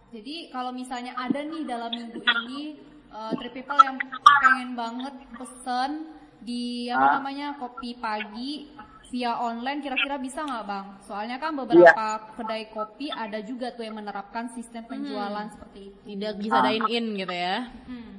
Jadi 0.09 0.49
kalau 0.49 0.73
misalnya 0.73 1.13
ada 1.13 1.37
nih 1.37 1.63
dalam 1.69 1.93
minggu 1.93 2.17
ini 2.17 2.81
uh, 3.13 3.29
three 3.37 3.53
people 3.53 3.77
yang 3.77 3.95
pengen 4.41 4.73
banget 4.73 5.15
pesen 5.37 5.91
di 6.39 6.87
apa 6.89 7.03
Ah. 7.03 7.13
namanya 7.19 7.47
kopi 7.59 7.93
pagi 7.99 8.73
via 9.09 9.33
online 9.35 9.81
kira-kira 9.81 10.21
bisa 10.21 10.45
nggak 10.45 10.65
bang? 10.65 10.85
Soalnya 11.01 11.37
kan 11.41 11.57
beberapa 11.57 12.05
kedai 12.37 12.69
kopi 12.69 13.09
ada 13.09 13.41
juga 13.41 13.73
tuh 13.73 13.81
yang 13.81 13.97
menerapkan 13.97 14.53
sistem 14.53 14.85
penjualan 14.85 15.49
seperti 15.49 15.89
itu. 15.89 15.99
Tidak 16.05 16.33
bisa 16.37 16.57
Ah. 16.61 16.65
dine 16.69 16.87
in 16.87 17.05
gitu 17.17 17.33
ya. 17.33 17.57
Hmm. 17.89 18.13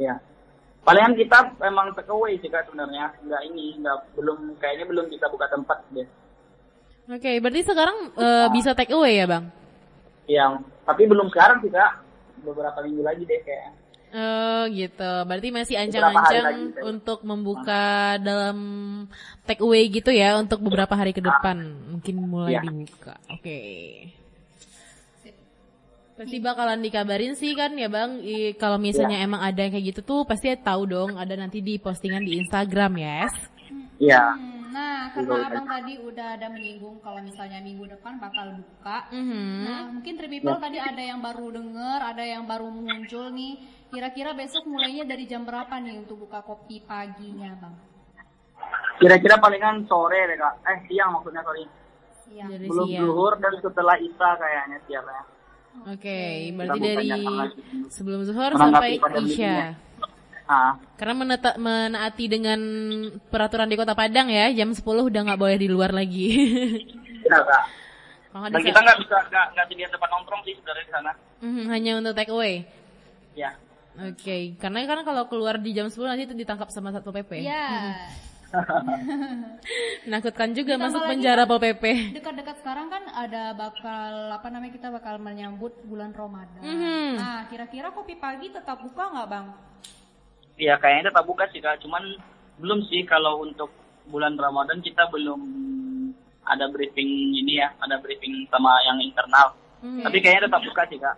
ya. 0.00 0.14
Palingan 0.84 1.16
kita 1.16 1.38
memang 1.60 1.96
take 1.96 2.12
away 2.12 2.36
sih 2.40 2.48
kak 2.48 2.68
sebenarnya. 2.68 3.12
Enggak 3.20 3.42
ini, 3.48 3.76
enggak 3.76 4.04
belum 4.16 4.56
kayaknya 4.60 4.84
belum 4.84 5.06
bisa 5.08 5.28
buka 5.28 5.48
tempat 5.48 5.80
deh. 5.92 6.08
Oke, 7.04 7.36
berarti 7.40 7.60
sekarang 7.64 7.96
eh, 8.16 8.46
bisa 8.48 8.72
take 8.72 8.92
away 8.92 9.20
ya, 9.20 9.28
Bang? 9.28 9.48
Yang 10.24 10.64
tapi 10.84 11.02
belum 11.04 11.28
sekarang 11.32 11.60
sih 11.60 11.68
kak. 11.68 12.00
Beberapa 12.44 12.84
minggu 12.84 13.00
lagi 13.00 13.24
deh 13.24 13.40
kayaknya. 13.44 13.72
Oh 14.14 14.62
gitu, 14.70 15.10
berarti 15.26 15.50
masih 15.50 15.74
ancang-ancang 15.74 16.70
untuk 16.86 17.26
membuka 17.26 18.14
dalam 18.22 18.56
take 19.42 19.58
away 19.58 19.90
gitu 19.90 20.14
ya 20.14 20.38
untuk 20.38 20.62
beberapa 20.62 20.94
hari 20.94 21.10
ke 21.10 21.18
depan 21.18 21.58
mungkin 21.90 22.22
mulai 22.22 22.54
Iya. 22.54 22.62
dibuka. 22.62 23.18
Oke. 23.26 23.58
Pasti 26.14 26.38
bakalan 26.38 26.78
dikabarin 26.78 27.34
sih 27.34 27.58
kan 27.58 27.74
ya 27.74 27.90
bang, 27.90 28.22
I- 28.22 28.54
kalau 28.54 28.78
misalnya 28.78 29.18
emang 29.18 29.42
ada 29.42 29.66
yang 29.66 29.74
kayak 29.74 29.86
gitu 29.90 30.00
tuh 30.06 30.20
pasti 30.22 30.46
tahu 30.54 30.86
dong, 30.86 31.18
ada 31.18 31.34
nanti 31.34 31.58
di 31.58 31.74
postingan 31.74 32.22
di 32.22 32.38
Instagram 32.38 32.92
yes. 32.94 33.34
Iya. 33.98 34.22
Hmm, 34.30 34.53
Nah, 34.74 35.14
karena 35.14 35.46
abang 35.46 35.66
tadi 35.70 36.02
udah 36.02 36.34
ada 36.34 36.50
menyinggung 36.50 36.98
kalau 36.98 37.22
misalnya 37.22 37.62
minggu 37.62 37.86
depan 37.86 38.18
bakal 38.18 38.58
buka. 38.58 39.06
Mhm. 39.14 39.46
Nah, 39.62 39.80
mungkin 39.94 40.12
three 40.18 40.32
people 40.34 40.58
tadi 40.58 40.82
ada 40.82 40.98
yang 40.98 41.22
baru 41.22 41.46
denger, 41.54 41.98
ada 42.02 42.24
yang 42.26 42.42
baru 42.42 42.66
muncul 42.74 43.30
nih. 43.30 43.62
Kira-kira 43.94 44.34
besok 44.34 44.66
mulainya 44.66 45.06
dari 45.06 45.30
jam 45.30 45.46
berapa 45.46 45.78
nih 45.78 46.02
untuk 46.02 46.26
buka 46.26 46.42
kopi 46.42 46.82
paginya, 46.82 47.54
bang? 47.54 47.74
Kira-kira 48.98 49.38
palingan 49.38 49.86
sore 49.86 50.26
deh 50.26 50.34
kak. 50.34 50.54
Eh 50.66 50.78
siang 50.90 51.14
maksudnya 51.14 51.46
sorry. 51.46 51.64
Iya. 52.34 52.44
Dari 52.50 52.66
Belum 52.66 52.86
siang. 52.90 53.06
zuhur 53.06 53.32
dan 53.38 53.52
setelah 53.62 53.96
isya 54.02 54.30
kayaknya 54.34 54.78
siapnya. 54.90 55.22
Oke, 55.90 56.20
berarti 56.54 56.78
Kita 56.78 56.90
dari 56.98 57.10
sebelum 57.90 58.20
zuhur 58.26 58.50
sampai 58.58 58.98
isya. 59.22 59.78
Ya. 60.44 60.52
Ah, 60.52 60.72
Karena 60.94 61.14
meneta- 61.16 61.56
menaati 61.56 62.24
dengan 62.26 62.60
peraturan 63.26 63.64
di 63.66 63.76
Kota 63.76 63.92
Padang 63.92 64.28
ya, 64.28 64.52
jam 64.52 64.70
10 64.70 64.84
udah 65.02 65.20
nggak 65.24 65.40
boleh 65.40 65.56
di 65.56 65.68
luar 65.68 65.90
lagi. 65.90 66.28
iya 67.24 67.38
kak. 67.40 67.64
Kalau 68.28 68.50
Dan 68.50 68.60
kita 68.60 68.80
nggak 68.82 68.98
bisa 68.98 69.16
nggak 69.24 69.46
nggak 69.54 69.64
sediain 69.70 69.90
tempat 69.90 70.08
nongkrong 70.10 70.42
sih 70.42 70.52
sebenarnya 70.54 70.84
di 70.84 70.92
sana. 70.92 71.12
Mhm, 71.40 71.64
hanya 71.70 71.90
untuk 71.96 72.12
take 72.12 72.28
away. 72.28 72.66
Ya. 73.32 73.56
Oke, 73.94 74.58
karena 74.58 74.82
kan 74.84 75.06
kalau 75.06 75.30
keluar 75.30 75.54
di 75.56 75.70
jam 75.70 75.86
10 75.86 76.02
nanti 76.04 76.26
itu 76.26 76.34
ditangkap 76.34 76.66
sama 76.68 76.90
Satpol 76.90 77.14
PP. 77.14 77.40
Iya. 77.40 77.94
Menakutkan 80.06 80.50
juga 80.52 80.74
Ditambah 80.74 80.94
masuk 80.94 81.00
penjara 81.08 81.42
kan 81.42 81.50
Pol 81.50 81.60
PP. 81.60 81.84
Dekat-dekat 82.12 82.56
sekarang 82.60 82.86
kan 82.86 83.02
ada 83.08 83.50
bakal 83.50 84.10
apa 84.30 84.46
namanya 84.50 84.72
kita 84.72 84.88
bakal 84.90 85.18
menyambut 85.18 85.74
bulan 85.82 86.10
Ramadan. 86.10 86.60
Mhm. 86.60 87.08
Nah, 87.16 87.40
kira-kira 87.48 87.90
kopi 87.90 88.14
pagi 88.14 88.50
tetap 88.50 88.78
buka 88.78 89.10
nggak, 89.10 89.26
bang? 89.26 89.46
Iya 90.54 90.78
kayaknya 90.78 91.10
tetap 91.10 91.24
buka 91.26 91.44
sih 91.50 91.58
kak. 91.58 91.82
Cuman 91.82 92.02
belum 92.62 92.86
sih 92.86 93.02
kalau 93.06 93.42
untuk 93.42 93.70
bulan 94.06 94.38
Ramadan 94.38 94.78
kita 94.84 95.10
belum 95.10 95.40
ada 96.44 96.68
briefing 96.68 97.34
ini 97.34 97.58
ya, 97.58 97.72
ada 97.80 97.98
briefing 97.98 98.46
sama 98.52 98.70
yang 98.86 99.00
internal. 99.00 99.56
Hmm. 99.80 100.04
Tapi 100.04 100.20
kayaknya 100.22 100.46
tetap 100.46 100.62
buka 100.62 100.82
sih 100.86 100.98
kak. 101.00 101.16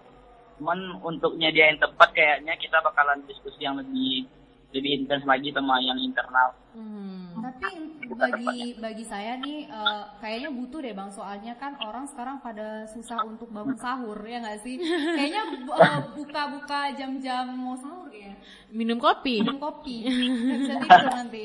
Cuman 0.56 0.78
untuk 1.04 1.36
nyediain 1.36 1.76
tempat 1.76 2.16
kayaknya 2.16 2.56
kita 2.56 2.80
bakalan 2.80 3.20
diskusi 3.28 3.60
yang 3.60 3.76
lebih 3.76 4.24
lebih 4.72 5.04
intens 5.04 5.24
lagi 5.28 5.52
sama 5.52 5.80
yang 5.84 5.96
internal. 6.00 6.52
Mhm. 6.76 7.40
Tapi 7.40 7.68
bagi 8.14 8.78
bagi 8.78 9.04
saya 9.04 9.34
nih 9.42 9.66
eh, 9.66 10.02
kayaknya 10.22 10.50
butuh 10.54 10.78
deh 10.78 10.94
bang 10.94 11.10
soalnya 11.10 11.52
kan 11.58 11.74
orang 11.82 12.06
sekarang 12.06 12.38
pada 12.38 12.86
susah 12.86 13.26
untuk 13.26 13.50
bangun 13.50 13.74
sahur 13.74 14.20
ya 14.22 14.38
nggak 14.38 14.62
sih? 14.62 14.78
Kayaknya 14.78 15.42
eh, 15.66 16.00
buka-buka 16.14 16.94
jam-jam 16.94 17.50
mau 17.56 17.74
sahur 17.74 18.12
ya 18.14 18.30
Minum 18.70 19.00
kopi. 19.00 19.40
minum 19.42 19.58
kopi 19.58 20.06
nggak 20.06 20.58
bisa 20.62 20.74
tidur 20.84 21.08
nanti. 21.10 21.42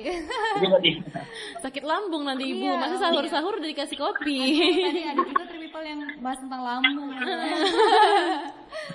Tadi 0.62 0.91
Sakit 1.62 1.84
lambung 1.86 2.28
nanti 2.28 2.43
ibu. 2.52 2.65
Iya, 2.67 2.78
Masa 2.78 2.97
sahur-sahur 3.10 3.58
udah 3.58 3.69
dikasih 3.69 3.97
kopi. 3.97 4.38
Tadi 4.60 5.02
ada 5.06 5.21
juga 5.24 5.43
three 5.47 5.62
people 5.69 5.86
yang 5.86 6.02
bahas 6.19 6.39
tentang 6.41 6.62
lambung. 6.62 7.10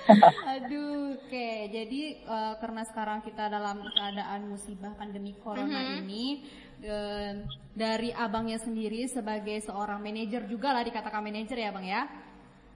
Aduh, 0.55 1.17
oke. 1.17 1.49
Jadi 1.71 2.01
eh, 2.23 2.53
karena 2.59 2.81
sekarang 2.87 3.19
kita 3.23 3.49
dalam 3.51 3.83
keadaan 3.83 4.49
musibah 4.49 4.93
pandemi 4.95 5.35
corona 5.39 5.99
ini, 6.01 6.43
eh, 6.81 7.31
dari 7.77 8.09
abangnya 8.13 8.57
sendiri 8.57 9.05
sebagai 9.05 9.61
seorang 9.61 10.01
manajer 10.01 10.49
juga 10.49 10.73
lah 10.73 10.81
dikatakan 10.81 11.21
manajer 11.21 11.57
ya 11.57 11.69
bang 11.69 11.85
ya. 11.85 12.01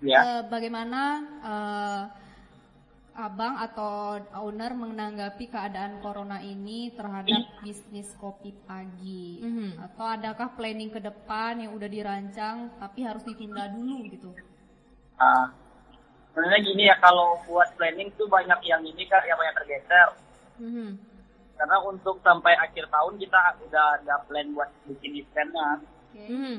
ya. 0.01 0.19
Eh, 0.21 0.41
bagaimana 0.49 1.01
eh, 1.41 2.03
abang 3.11 3.59
atau 3.59 4.23
owner 4.39 4.71
menanggapi 4.71 5.51
keadaan 5.51 5.99
corona 5.99 6.39
ini 6.39 6.95
terhadap 6.95 7.43
bisnis 7.59 8.07
kopi 8.15 8.55
pagi? 8.63 9.43
Mhm. 9.43 9.83
Atau 9.83 10.05
adakah 10.07 10.55
planning 10.55 10.89
ke 10.89 10.99
depan 11.03 11.59
yang 11.59 11.75
udah 11.75 11.89
dirancang 11.91 12.71
tapi 12.79 13.03
harus 13.03 13.25
ditunda 13.27 13.67
dulu 13.67 14.07
gitu? 14.07 14.31
Ah, 15.19 15.51
sebenarnya 16.31 16.59
gini 16.63 16.83
ya 16.87 16.95
kalau 17.03 17.37
buat 17.45 17.67
planning 17.75 18.09
tuh 18.15 18.31
banyak 18.31 18.59
yang 18.63 18.81
ini 18.81 19.03
kak, 19.05 19.27
yang 19.27 19.37
banyak 19.37 19.55
tergeser. 19.59 20.09
Mhm. 20.57 21.10
Karena 21.61 21.77
untuk 21.85 22.17
sampai 22.25 22.57
akhir 22.57 22.89
tahun 22.89 23.21
kita 23.21 23.37
udah 23.69 23.85
ada 24.01 24.17
plan 24.25 24.49
buat 24.57 24.65
bikin 24.89 25.21
eventnya. 25.21 25.77
Mhm. 26.17 26.57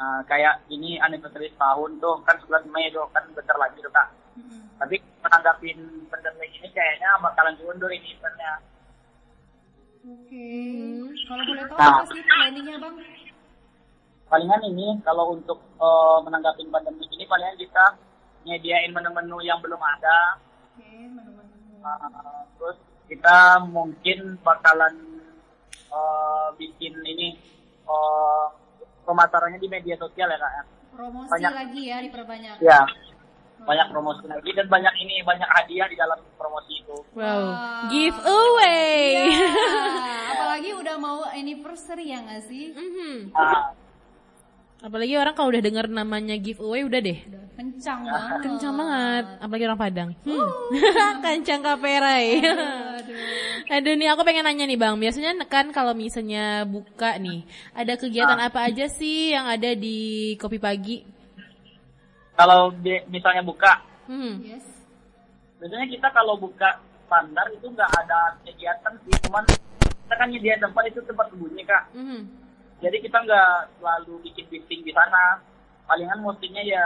Nah, 0.00 0.24
kayak 0.24 0.64
ini 0.72 0.96
anniversary 0.96 1.52
tahun 1.60 2.00
tuh 2.00 2.24
kan 2.24 2.40
11 2.40 2.64
Mei 2.72 2.88
tuh 2.88 3.04
kan 3.12 3.28
bentar 3.36 3.52
lagi 3.60 3.76
tuh 3.84 3.92
kak. 3.92 4.08
Mm-mm. 4.40 4.64
Tapi 4.80 4.96
menanggapin 5.20 5.76
pandemi 6.08 6.48
ini 6.56 6.72
kayaknya 6.72 7.20
bakalan 7.20 7.52
diundur 7.60 7.92
ini 7.92 8.16
eventnya. 8.16 8.64
Oke. 10.08 10.48
Kalau 11.28 11.44
boleh 11.44 11.64
tahu 11.68 11.76
Nah. 11.76 12.00
apa 12.00 12.02
sih 12.08 12.22
planningnya 12.24 12.76
bang? 12.80 12.96
Palingan 14.32 14.62
ini 14.72 14.86
kalau 15.04 15.36
untuk 15.36 15.60
eh, 15.60 16.18
menanggapi 16.24 16.64
pandemi 16.72 17.04
ini 17.12 17.28
palingan 17.28 17.60
kita 17.60 17.84
nyediain 18.48 18.96
menu-menu 18.96 19.44
yang 19.44 19.60
belum 19.60 19.82
ada. 19.84 20.40
Oke, 20.72 20.88
menu-menu. 21.12 21.84
Uh, 21.84 22.42
terus 22.56 22.78
kita 23.08 23.64
mungkin 23.72 24.36
bakalan 24.44 24.94
uh, 25.88 26.52
bikin 26.60 26.92
ini 27.02 27.40
uh, 27.88 28.52
pemasarannya 29.08 29.56
di 29.56 29.68
media 29.68 29.96
sosial 29.96 30.28
ya 30.28 30.38
kak 30.38 30.52
ya. 30.52 30.64
Promosi 30.92 31.30
Banyak. 31.32 31.52
lagi 31.54 31.82
ya 31.88 31.98
diperbanyak. 32.04 32.56
Ya, 32.60 32.80
banyak 33.64 33.86
promosi 33.90 34.24
lagi 34.28 34.50
dan 34.52 34.66
banyak 34.68 34.94
ini 35.02 35.22
banyak 35.24 35.48
hadiah 35.48 35.86
di 35.88 35.96
dalam 35.96 36.18
promosi 36.36 36.72
itu. 36.84 36.96
Wow. 37.16 37.24
Wow. 37.24 37.48
Giveaway. 37.88 39.30
Iya, 39.32 39.48
apalagi 40.36 40.70
udah 40.76 40.96
mau 41.00 41.24
anniversary 41.26 42.12
ya 42.12 42.18
nggak 42.22 42.42
sih? 42.44 42.76
Mhm. 42.76 43.32
Ah, 43.32 43.72
Apalagi 44.78 45.18
orang 45.18 45.34
kalau 45.34 45.50
udah 45.50 45.58
denger 45.58 45.90
namanya 45.90 46.38
giveaway 46.38 46.86
udah 46.86 47.00
deh. 47.02 47.18
Udah 47.26 47.44
kencang 47.58 48.00
banget. 48.06 48.38
Kencang 48.46 48.74
banget, 48.74 49.24
apalagi 49.42 49.64
orang 49.66 49.80
Padang. 49.80 50.10
Hmm. 50.22 50.48
Kencang 51.24 51.60
kaperai. 51.60 52.26
Aduh. 52.38 53.18
Aduh 53.68 53.94
nih 53.94 54.08
aku 54.08 54.22
pengen 54.22 54.46
nanya 54.46 54.64
nih 54.64 54.78
Bang, 54.78 54.94
biasanya 54.96 55.34
kan 55.44 55.74
kalau 55.74 55.92
misalnya 55.92 56.62
buka 56.62 57.18
nih, 57.18 57.42
ada 57.74 57.98
kegiatan 57.98 58.38
apa 58.38 58.64
aja 58.64 58.86
sih 58.86 59.34
yang 59.34 59.44
ada 59.44 59.74
di 59.74 59.98
Kopi 60.36 60.58
Pagi? 60.58 61.18
kalau 62.32 62.70
di- 62.70 63.02
misalnya 63.08 63.42
buka, 63.42 63.82
Hmm. 64.06 64.38
Yes. 64.40 64.62
biasanya 65.58 65.90
kita 65.90 66.06
kalau 66.08 66.38
buka 66.38 66.78
standar 67.02 67.50
itu 67.50 67.66
nggak 67.66 67.90
ada 67.98 68.38
kegiatan 68.40 68.94
sih, 69.02 69.14
cuman 69.26 69.42
kita 69.82 70.14
kan 70.14 70.30
nyediain 70.30 70.62
tempat 70.62 70.86
itu 70.86 71.02
tempat 71.02 71.26
sembunyi 71.28 71.66
kak. 71.66 71.82
Mhm. 71.92 72.20
Jadi 72.78 72.96
kita 73.00 73.18
nggak 73.18 73.52
selalu 73.76 74.22
bikin 74.22 74.44
briefing 74.46 74.82
di 74.82 74.92
sana. 74.92 75.38
Palingan 75.84 76.20
mestinya 76.20 76.60
ya 76.60 76.84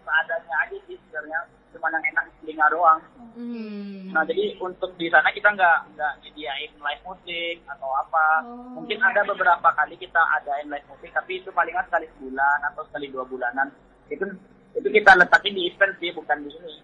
seadanya 0.00 0.54
aja 0.62 0.76
sih 0.86 0.94
sebenarnya 0.96 1.40
cuma 1.74 1.90
yang 1.90 2.04
enak 2.06 2.24
di 2.24 2.34
telinga 2.40 2.66
doang 2.70 3.00
Hmm. 3.36 4.08
nah 4.16 4.24
jadi 4.24 4.56
untuk 4.56 4.96
di 4.96 5.12
sana 5.12 5.28
kita 5.28 5.52
nggak 5.52 5.92
nggak 5.92 6.12
nyediain 6.24 6.72
live 6.72 7.02
musik 7.04 7.60
atau 7.68 7.90
apa 7.92 8.26
Oh. 8.40 8.80
mungkin 8.80 8.96
ada 8.96 9.20
beberapa 9.20 9.68
kali 9.74 9.92
kita 9.98 10.16
adain 10.32 10.72
live 10.72 10.88
musik 10.88 11.12
tapi 11.12 11.36
itu 11.36 11.52
palingan 11.52 11.84
sekali 11.84 12.08
sebulan 12.08 12.58
atau 12.64 12.80
sekali 12.88 13.12
dua 13.12 13.28
bulanan 13.28 13.68
itu 14.08 14.24
itu 14.72 14.88
kita 14.88 15.20
letakin 15.20 15.52
di 15.52 15.68
event 15.68 15.92
sih 16.00 16.16
bukan 16.16 16.38
di 16.38 16.48
ini 16.48 16.74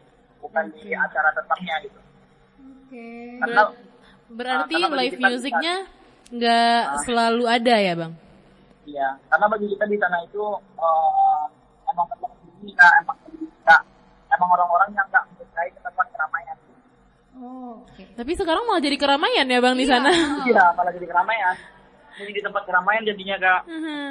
bukan 0.45 0.65
di 0.69 0.93
acara 0.93 1.31
tetapnya 1.33 1.75
gitu 1.81 1.99
Oke. 2.61 3.07
karena 3.41 3.62
Berarti 4.29 4.75
karena 4.75 4.88
bagi 4.91 5.01
live 5.09 5.19
musiknya 5.25 5.75
nggak 6.29 6.81
Ah. 6.85 7.01
selalu 7.01 7.45
ada 7.49 7.75
ya 7.79 7.95
bang? 7.97 8.12
Iya, 8.85 9.09
karena 9.27 9.47
bagi 9.47 9.66
kita 9.68 9.85
di 9.87 9.97
sana 9.97 10.18
itu 10.21 10.42
eh, 10.59 11.42
emang 11.87 12.07
tempat 12.09 12.31
kita, 12.61 12.87
emang 12.99 13.16
kita, 13.25 13.77
emang 14.29 14.49
orang-orang 14.51 14.90
yang 14.90 15.07
nggak 15.07 15.23
menyukai 15.29 15.68
ke 15.68 15.81
tempat 15.81 16.07
keramaian. 16.09 16.57
Oh, 17.35 17.73
oke. 17.81 18.03
Tapi 18.12 18.33
sekarang 18.35 18.62
malah 18.64 18.81
jadi 18.81 18.97
keramaian 18.97 19.47
ya 19.47 19.59
bang 19.59 19.75
di 19.75 19.85
Iya. 19.85 19.92
sana. 19.92 20.11
Iya, 20.51 20.64
malah 20.73 20.92
jadi 20.92 21.07
keramaian. 21.07 21.55
Jadi 22.12 22.31
di 22.31 22.42
tempat 22.42 22.62
keramaian 22.64 23.03
jadinya 23.03 23.37
kak. 23.38 23.61
Mhm. 23.66 24.03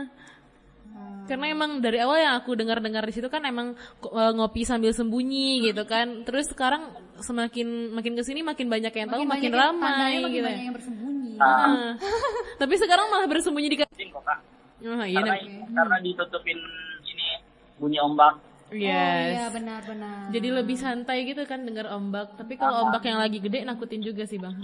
Hmm. 0.92 1.24
Karena 1.24 1.46
emang 1.48 1.72
dari 1.80 2.00
awal 2.00 2.20
yang 2.20 2.36
aku 2.36 2.52
dengar-dengar 2.54 3.04
di 3.04 3.14
situ 3.14 3.28
kan 3.28 3.44
emang 3.44 3.76
eh, 4.02 4.32
ngopi 4.34 4.64
sambil 4.64 4.92
sembunyi 4.92 5.64
gitu 5.64 5.84
kan. 5.86 6.24
Terus 6.24 6.48
sekarang 6.48 6.92
semakin 7.20 7.92
makin 7.92 8.16
ke 8.16 8.24
sini 8.24 8.42
makin 8.42 8.68
banyak 8.68 8.92
yang 8.92 9.08
tahu 9.08 9.24
makin, 9.24 9.48
yang- 9.48 9.60
ramai 9.62 9.84
tandanya 9.86 10.20
makin 10.22 10.32
gitu. 10.34 10.48
banyak 10.48 10.64
yang 10.64 10.76
bersembunyi. 10.76 11.32
Nah, 11.36 11.48
Ah. 11.48 11.92
Tapi 12.62 12.74
sekarang 12.76 13.08
malah 13.08 13.26
bersembunyi 13.26 13.68
di 13.68 13.78
kok 13.80 13.90
kak. 14.22 14.40
Oh, 14.82 15.06
iya, 15.06 15.22
Karena, 15.22 15.36
karena 15.70 15.98
ditutupin 16.02 16.58
ini 17.06 17.28
bunyi 17.78 18.02
ombak. 18.02 18.34
Oh 18.72 18.76
iya 18.76 19.46
Yes. 19.46 19.52
benar-benar. 19.52 20.32
Jadi 20.32 20.48
lebih 20.48 20.78
santai 20.80 21.28
gitu 21.28 21.44
kan 21.44 21.60
dengar 21.62 21.92
ombak. 21.92 22.40
Tapi 22.40 22.56
kalau 22.56 22.88
ombak 22.88 23.04
yang 23.04 23.20
lagi 23.20 23.44
gede 23.44 23.68
nakutin 23.68 24.00
juga 24.00 24.24
sih 24.24 24.40
bang. 24.40 24.56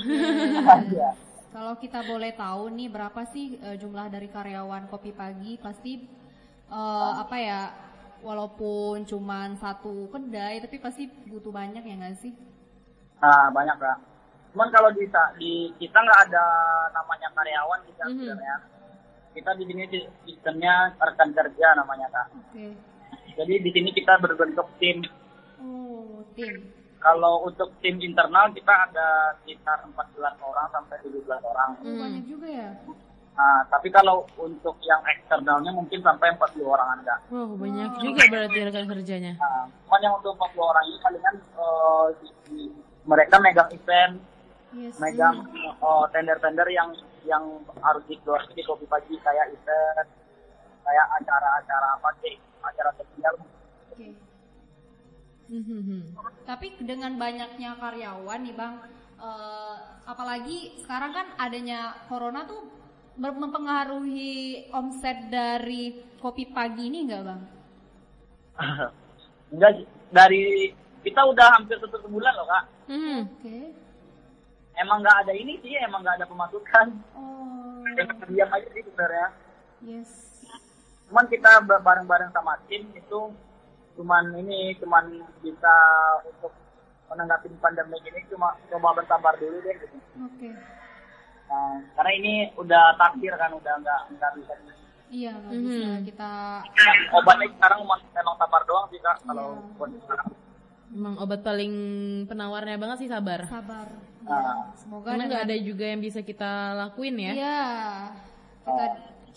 Iya. 0.89 1.10
Kalau 1.47 1.73
kita 1.80 2.03
boleh 2.03 2.36
tahu 2.38 2.69
nih 2.69 2.88
berapa 2.91 3.23
sih 3.25 3.58
eh, 3.58 3.75
jumlah 3.75 4.12
dari 4.12 4.30
karyawan 4.30 4.88
kopi 4.88 5.10
pagi 5.12 5.58
pasti 5.58 5.99
eh, 6.69 7.13
apa 7.17 7.36
ya 7.39 7.62
walaupun 8.21 9.03
cuman 9.08 9.56
satu 9.58 10.12
kedai 10.12 10.60
tapi 10.62 10.77
pasti 10.77 11.08
butuh 11.08 11.49
banyak 11.49 11.82
ya 11.82 11.95
nggak 11.97 12.17
sih? 12.19 12.34
Nah, 13.19 13.49
banyak 13.49 13.75
kak. 13.75 13.97
Cuman 14.53 14.69
kalau 14.69 14.89
di, 14.93 15.03
di 15.38 15.51
kita 15.77 15.97
nggak 15.97 16.19
ada 16.30 16.45
namanya 16.93 17.27
karyawan 17.34 17.80
kita 17.86 18.03
Mhm. 18.08 18.15
sebenarnya. 18.15 18.56
Kita 19.38 19.54
di 19.54 19.63
sini 19.63 19.84
si- 19.86 20.10
sistemnya 20.26 20.73
rekan 20.97 21.30
kerja 21.32 21.67
namanya 21.73 22.10
kak. 22.10 22.28
Oke. 22.34 22.73
Jadi 23.32 23.54
di 23.60 23.69
sini 23.69 23.89
kita 23.91 24.17
berbentuk 24.17 24.65
tim 24.76 25.06
Oh 25.58 26.26
tim. 26.34 26.73
Kalau 26.97 27.45
untuk 27.45 27.69
tim 27.78 27.97
internal 28.00 28.50
kita 28.50 28.73
ada 28.84 29.08
sekitar 29.38 29.86
14 29.86 30.17
orang 30.39 30.65
sampai 30.67 30.97
17 31.00 31.21
orang. 31.39 31.69
Oh, 31.76 31.86
Hmm. 31.86 32.02
banyak 32.02 32.23
juga 32.26 32.47
ya. 32.47 32.69
Nah, 33.32 33.62
tapi 33.67 33.88
kalau 33.88 34.26
untuk 34.36 34.82
yang 34.82 34.97
eksternalnya 35.08 35.69
mungkin 35.69 36.02
sampai 36.02 36.34
40 36.34 36.65
orang 36.67 36.97
Anda. 36.97 37.15
Wow 37.30 37.54
banyak 37.54 38.02
juga 38.02 38.21
berarti 38.26 38.58
rekan 38.63 38.86
kerjanya. 38.88 39.38
Nah, 39.38 39.69
cuman 39.86 40.00
yang 40.02 40.13
untuk 40.17 40.34
40 40.34 40.65
orang 40.65 40.84
ini 40.84 40.97
palingan 40.97 41.36
eh, 41.38 42.06
di- 42.50 42.73
mereka 43.06 43.38
megang 43.38 43.69
event, 43.71 44.13
Yes. 44.73 44.97
megang 44.97 45.45
eh, 45.54 46.06
tender-tender 46.10 46.65
yang 46.67 46.89
yang 47.28 47.44
harus 47.84 48.04
dikeluarkan 48.08 48.56
di 48.56 48.63
kopi 48.63 48.88
pagi 48.88 49.13
kayak 49.20 49.52
event, 49.52 50.10
kayak 50.88 51.08
acara-acara 51.22 51.88
apa 52.00 52.10
sih, 52.24 52.40
acara 52.63 52.92
sosial. 52.96 53.34
Oke. 53.92 54.16
Mhm. 55.52 56.16
Tapi 56.48 56.68
dengan 56.84 57.20
banyaknya 57.20 57.76
karyawan 57.76 58.40
nih 58.44 58.56
bang, 58.56 58.76
eh, 59.20 59.76
apalagi 60.08 60.80
sekarang 60.80 61.12
kan 61.12 61.28
adanya 61.36 62.08
corona 62.08 62.48
tuh 62.48 62.63
mempengaruhi 63.18 64.68
omset 64.72 65.28
dari 65.28 66.00
kopi 66.22 66.48
pagi 66.54 66.88
ini 66.88 67.00
nggak 67.08 67.24
bang? 67.26 67.42
Enggak, 69.54 69.72
dari 70.12 70.72
kita 71.04 71.22
udah 71.24 71.48
hampir 71.56 71.80
satu 71.80 72.08
bulan 72.08 72.34
loh 72.36 72.48
kak. 72.48 72.63
Mhm. 72.92 73.20
Oke. 73.40 73.58
Emang 74.78 75.02
nggak 75.02 75.18
ada 75.20 75.34
ini 75.34 75.58
sih, 75.60 75.74
emang 75.78 76.02
nggak 76.02 76.18
ada 76.18 76.28
pemasukan. 76.28 76.88
Oh, 77.13 77.82
Emang 77.90 78.18
diam 78.26 78.50
aja 78.50 78.68
sih 78.70 78.84
sebenarnya. 78.84 79.28
yes. 79.80 80.12
cuman 81.08 81.24
kita 81.26 81.63
ba- 81.63 81.80
bareng-bareng 81.80 82.30
sama 82.30 82.60
tim 82.68 82.84
itu 82.92 83.32
cuman 83.96 84.28
ini 84.36 84.76
cuman 84.76 85.08
bisa 85.40 85.74
untuk 86.22 86.52
menanggapi 87.08 87.48
pandemi 87.58 87.96
ini 88.04 88.28
cuma 88.28 88.52
coba 88.68 88.92
bersabar 88.94 89.32
dulu 89.34 89.56
deh 89.58 89.72
gitu. 89.78 89.96
Oke. 90.20 90.52
Nah, 91.48 91.80
karena 91.96 92.12
ini 92.13 92.34
udah 92.54 92.92
takdir 92.98 93.32
kan 93.34 93.50
udah 93.50 93.74
nggak 93.78 94.00
nggak 94.12 94.32
bisa 94.36 94.52
Iya 95.08 95.32
nggak 95.32 95.52
bisa 95.58 95.88
Mhm. 95.88 96.04
kita. 96.04 96.32
obatnya 97.16 97.48
sekarang 97.50 97.80
cuma 97.80 97.96
emang 98.13 98.36
sabar 98.36 98.62
doang 98.68 98.86
sih 98.86 99.00
kak 99.00 99.18
kalau 99.24 99.48
Iya. 99.56 99.72
kondisi 99.80 100.04
sekarang. 100.04 100.28
Emang 100.90 101.16
obat 101.18 101.40
paling 101.42 101.74
penawarnya 102.28 102.76
banget 102.76 102.98
sih 103.00 103.10
sabar. 103.10 103.48
sabar. 103.48 103.88
Ah. 104.28 104.72
Semoga 104.76 105.16
Karena 105.16 105.26
nggak 105.26 105.46
ada 105.48 105.58
juga 105.58 105.86
yang 105.88 106.02
bisa 106.02 106.20
kita 106.22 106.52
lakuin 106.76 107.16
ya. 107.18 107.34
Iya. 107.34 107.62
Kita 108.63 108.86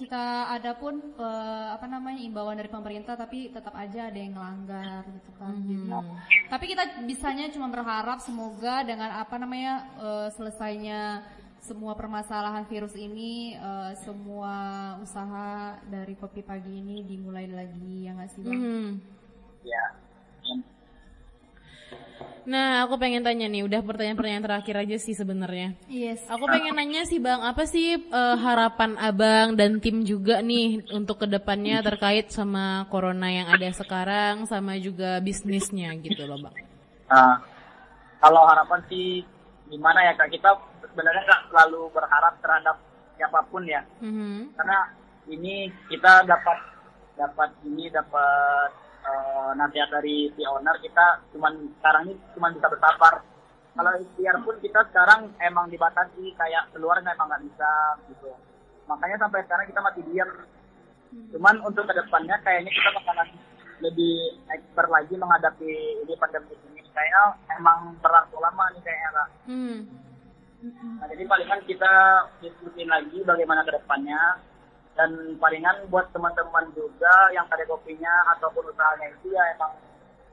kita 0.00 0.24
ada 0.48 0.72
pun 0.74 0.96
eh, 0.96 1.66
apa 1.70 1.84
namanya 1.84 2.24
imbauan 2.24 2.56
dari 2.56 2.72
pemerintah 2.72 3.14
tapi 3.14 3.52
tetap 3.52 3.76
aja 3.76 4.08
ada 4.08 4.16
yang 4.16 4.32
ngelanggar 4.32 5.04
gitu 5.12 5.30
kan. 5.36 5.52
Jadi, 5.60 5.92
Mhm. 5.92 6.02
Tapi 6.48 6.64
kita 6.66 6.84
bisanya 7.04 7.52
cuma 7.52 7.68
berharap 7.68 8.18
semoga 8.18 8.80
dengan 8.82 9.12
apa 9.12 9.36
namanya 9.36 9.84
eh, 10.00 10.28
selesainya 10.32 11.20
semua 11.60 11.92
permasalahan 11.92 12.64
virus 12.64 12.96
ini 12.96 13.52
eh, 13.52 13.92
semua 14.00 14.56
usaha 14.98 15.76
dari 15.84 16.16
kopi 16.16 16.40
pagi 16.40 16.80
ini 16.80 17.04
dimulai 17.04 17.44
lagi 17.46 18.08
ya 18.08 18.16
nggak 18.16 18.30
sih 18.32 18.40
bang? 18.40 18.56
Mhm. 18.56 18.88
ya 19.60 19.84
Nah, 22.40 22.82
aku 22.88 22.96
pengen 22.96 23.20
tanya 23.22 23.46
nih, 23.46 23.62
udah 23.68 23.84
pertanyaan-pertanyaan 23.84 24.42
terakhir 24.42 24.74
aja 24.80 24.96
sih 24.96 25.12
sebenarnya. 25.14 25.76
Yes. 25.86 26.24
Aku 26.26 26.48
pengen 26.48 26.72
nanya 26.74 27.04
sih 27.04 27.20
Bang, 27.20 27.44
apa 27.44 27.68
sih 27.68 28.00
eh, 28.00 28.36
harapan 28.40 28.96
Abang 28.96 29.54
dan 29.54 29.78
tim 29.78 30.02
juga 30.02 30.40
nih 30.40 30.82
untuk 30.90 31.20
ke 31.22 31.26
depannya 31.28 31.84
terkait 31.84 32.32
sama 32.32 32.88
corona 32.88 33.28
yang 33.28 33.46
ada 33.52 33.68
sekarang 33.70 34.48
sama 34.48 34.74
juga 34.80 35.20
bisnisnya 35.20 35.94
gitu 36.00 36.26
loh 36.26 36.40
Bang. 36.42 36.56
Nah, 37.12 37.44
kalau 38.18 38.42
harapan 38.48 38.80
sih 38.88 39.22
gimana 39.70 40.02
ya 40.02 40.12
kak 40.18 40.34
kita 40.34 40.50
sebenarnya 40.90 41.22
nggak 41.22 41.42
selalu 41.54 41.86
berharap 41.94 42.34
terhadap 42.42 42.76
siapa 43.14 43.38
pun 43.46 43.62
ya 43.62 43.78
Mhm. 44.02 44.58
karena 44.58 44.78
ini 45.30 45.70
kita 45.86 46.26
dapat 46.26 46.58
dapat 47.14 47.50
ini 47.62 47.86
dapat 47.86 48.70
eh, 49.00 49.50
nasihat 49.56 49.88
dari 49.90 50.28
si 50.36 50.42
owner 50.44 50.76
kita 50.80 51.24
cuman 51.36 51.54
sekarang 51.80 52.02
ini 52.10 52.14
cuman 52.36 52.50
bisa 52.56 52.68
bersabar. 52.68 53.14
Kalau 53.70 53.92
ikhtiar 53.96 54.36
pun 54.42 54.56
kita 54.58 54.80
sekarang 54.90 55.30
emang 55.40 55.70
dibatasi 55.70 56.34
kayak 56.34 56.68
keluar 56.74 56.98
emang 57.00 57.28
nggak 57.30 57.44
bisa 57.46 57.70
gitu. 58.10 58.30
Makanya 58.90 59.16
sampai 59.22 59.40
sekarang 59.46 59.66
kita 59.70 59.80
masih 59.80 60.02
diam 60.10 60.30
cuman 61.10 61.58
untuk 61.66 61.90
ke 61.90 61.94
depannya 61.98 62.38
kayaknya 62.46 62.70
kita 62.70 62.90
bakalan 62.94 63.28
lebih 63.82 64.14
expert 64.46 64.88
lagi 64.92 65.14
menghadapi 65.16 65.72
ini 66.06 66.14
pandemi 66.20 66.54
ini. 66.70 66.82
Kayaknya 66.90 67.22
emang 67.58 67.96
berlangsung 67.98 68.42
lama 68.42 68.64
nih 68.74 68.82
kayaknya 68.84 69.10
kak. 69.10 69.28
Hmm. 69.48 69.78
Nah, 70.60 71.08
jadi 71.08 71.24
palingan 71.24 71.60
kita 71.64 71.92
diskusin 72.44 72.88
lagi 72.92 73.24
bagaimana 73.24 73.64
ke 73.64 73.72
depannya 73.80 74.20
dan 74.92 75.10
palingan 75.36 75.86
buat 75.88 76.10
teman-teman 76.10 76.66
juga 76.72 77.14
yang 77.30 77.46
kada 77.46 77.64
kopinya 77.64 78.10
ataupun 78.36 78.68
usahanya 78.68 79.06
itu 79.10 79.30
ya 79.30 79.44
emang 79.54 79.72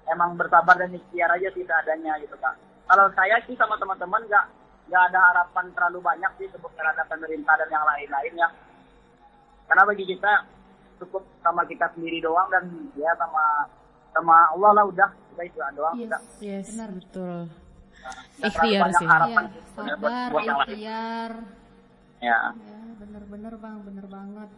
emang 0.07 0.29
bersabar 0.35 0.75
dan 0.75 0.91
ikhtiar 0.91 1.29
aja 1.31 1.47
sih 1.51 1.63
seadanya 1.63 2.17
gitu 2.19 2.35
kak. 2.37 2.55
Kalau 2.87 3.05
saya 3.13 3.37
sih 3.43 3.55
sama 3.55 3.75
teman-teman 3.75 4.23
nggak 4.23 4.45
nggak 4.87 5.03
ada 5.11 5.19
harapan 5.21 5.65
terlalu 5.71 5.99
banyak 5.99 6.31
sih 6.37 6.47
sebut 6.47 6.71
terhadap 6.73 7.05
pemerintah 7.05 7.53
dan 7.55 7.69
yang 7.69 7.85
lain-lain 7.85 8.33
ya. 8.35 8.49
Karena 9.67 9.83
bagi 9.83 10.05
kita 10.05 10.33
cukup 10.97 11.23
sama 11.39 11.61
kita 11.63 11.91
sendiri 11.93 12.17
doang 12.19 12.47
dan 12.49 12.65
ya 12.95 13.11
sama 13.15 13.67
sama 14.11 14.35
Allah 14.49 14.71
lah 14.73 14.85
udah 14.87 15.09
kita 15.29 15.43
itu 15.45 15.59
doang 15.75 15.93
Yes. 15.93 16.01
kita. 16.01 16.17
Yes, 16.39 16.67
Benar. 16.73 16.89
betul. 16.95 17.37
Terlalu 18.37 18.47
Ikhtiar 18.47 18.81
banyak 18.81 18.95
sih. 18.95 19.07
harapan 19.07 19.43
Iya, 19.43 19.61
sebenarnya 19.67 19.97
buat, 19.97 20.11
sabar, 20.11 20.29
buat 20.31 20.43
yang 20.43 20.57
lain. 20.57 20.67
ikhtiar. 20.71 21.31
Ya. 22.23 22.51
Ya, 22.53 22.79
bener-bener 22.97 23.53
bang, 23.57 23.77
bener 23.85 24.05
banget. 24.09 24.49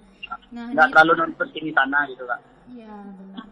Nah, 0.54 0.66
nggak 0.72 0.88
ini, 0.88 0.94
terlalu 0.94 1.12
nuntut 1.20 1.50
sini 1.52 1.72
sana 1.74 2.06
gitu 2.08 2.24
kak. 2.24 2.40
iya 2.70 2.96
benar. 3.04 3.46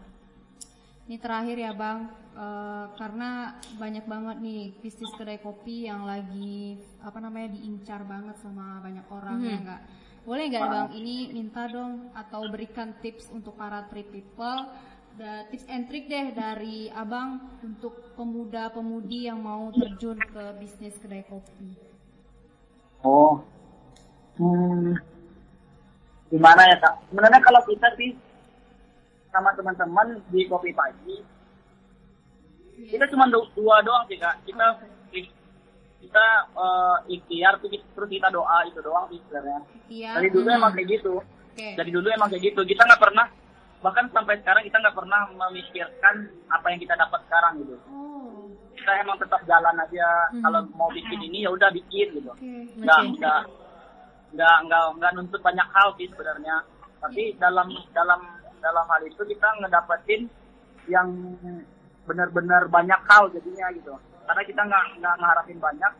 Ini 1.08 1.16
terakhir 1.18 1.56
ya 1.56 1.72
bang, 1.72 1.98
Eh, 2.38 2.86
karena 2.94 3.58
banyak 3.82 4.06
banget 4.06 4.36
nih 4.38 4.70
bisnis 4.78 5.10
kedai 5.18 5.42
kopi 5.42 5.90
yang 5.90 6.06
lagi 6.06 6.78
apa 7.02 7.18
namanya 7.18 7.50
diincar 7.50 8.06
banget 8.06 8.38
sama 8.38 8.78
banyak 8.78 9.02
orang 9.10 9.42
ya 9.42 9.58
nggak. 9.58 9.82
Boleh 10.22 10.46
nggak 10.46 10.66
bang? 10.70 10.88
Ini 11.02 11.34
minta 11.34 11.66
dong 11.66 12.14
atau 12.14 12.46
berikan 12.46 12.94
tips 13.02 13.34
untuk 13.34 13.58
para 13.58 13.90
trip 13.90 14.14
people 14.14 14.70
ada 15.18 15.50
tips 15.50 15.66
and 15.66 15.90
trick 15.90 16.06
deh 16.06 16.30
dari 16.30 16.94
abang 16.94 17.42
untuk 17.66 18.14
pemuda-pemudi 18.14 19.26
yang 19.26 19.42
mau 19.42 19.66
terjun 19.74 20.14
ke 20.22 20.44
bisnis 20.62 20.94
kedai 21.02 21.26
kopi. 21.26 21.74
Oh. 23.02 23.42
Hmm. 24.38 24.94
Gimana 26.30 26.62
ya 26.70 26.76
kak? 26.78 26.94
Sebenarnya 27.10 27.40
kalau 27.42 27.60
kita 27.66 27.88
sih 27.98 28.14
sama 29.34 29.50
teman-teman 29.58 30.22
di 30.30 30.46
kopi 30.46 30.70
pagi, 30.72 31.18
kita 32.88 33.04
cuma 33.10 33.26
do- 33.28 33.50
dua 33.58 33.82
doang 33.82 34.06
sih 34.06 34.16
kak. 34.16 34.38
Kita 34.46 34.66
kita 35.98 36.26
eh, 36.56 36.96
ikhtiar 37.18 37.58
terus 37.60 38.08
kita 38.08 38.28
doa 38.30 38.64
itu 38.64 38.78
doang 38.80 39.10
sih 39.10 39.18
sebenarnya. 39.26 39.60
Iya. 39.90 40.10
Dari 40.20 40.28
dulu 40.30 40.48
emang 40.48 40.72
kayak 40.72 40.88
gitu. 41.00 41.14
Oke. 41.18 41.68
Dari 41.74 41.90
dulu 41.90 42.06
emang 42.08 42.28
kayak 42.30 42.44
gitu. 42.54 42.60
Kita 42.62 42.86
nggak 42.86 43.02
pernah 43.02 43.26
bahkan 43.78 44.06
sampai 44.10 44.34
sekarang 44.42 44.62
kita 44.66 44.76
nggak 44.78 44.96
pernah 44.96 45.20
memikirkan 45.34 46.14
apa 46.50 46.66
yang 46.70 46.80
kita 46.82 46.94
dapat 46.94 47.20
sekarang 47.26 47.52
gitu. 47.66 47.76
Oh. 47.90 48.46
Kita 48.78 48.90
emang 49.02 49.18
tetap 49.18 49.42
jalan 49.44 49.74
aja. 49.74 50.08
Kalau 50.38 50.60
mau 50.78 50.90
bikin 50.94 51.18
ini 51.24 51.44
ya 51.44 51.50
udah 51.50 51.68
bikin 51.74 52.14
gitu. 52.14 52.30
Oke. 52.30 52.46
nggak 52.78 52.98
Oke. 53.00 53.10
nggak 53.18 53.40
nggak 54.34 54.56
nggak 54.68 54.82
nggak 55.00 55.12
nuntut 55.16 55.40
banyak 55.40 55.68
hal 55.72 55.88
sih 55.96 56.06
sebenarnya. 56.12 56.56
Tapi 56.98 57.36
dalam 57.38 57.68
dalam 57.94 58.20
dalam 58.58 58.84
hal 58.90 59.00
itu 59.06 59.22
kita 59.22 59.48
ngedapetin 59.62 60.26
yang 60.90 61.08
benar-benar 62.08 62.66
banyak 62.68 63.00
hal 63.08 63.28
jadinya 63.32 63.68
gitu. 63.76 63.94
Karena 64.28 64.42
kita 64.44 64.60
nggak 64.64 64.84
nggak 65.00 65.14
ngeharapin 65.20 65.60
banyak 65.60 65.92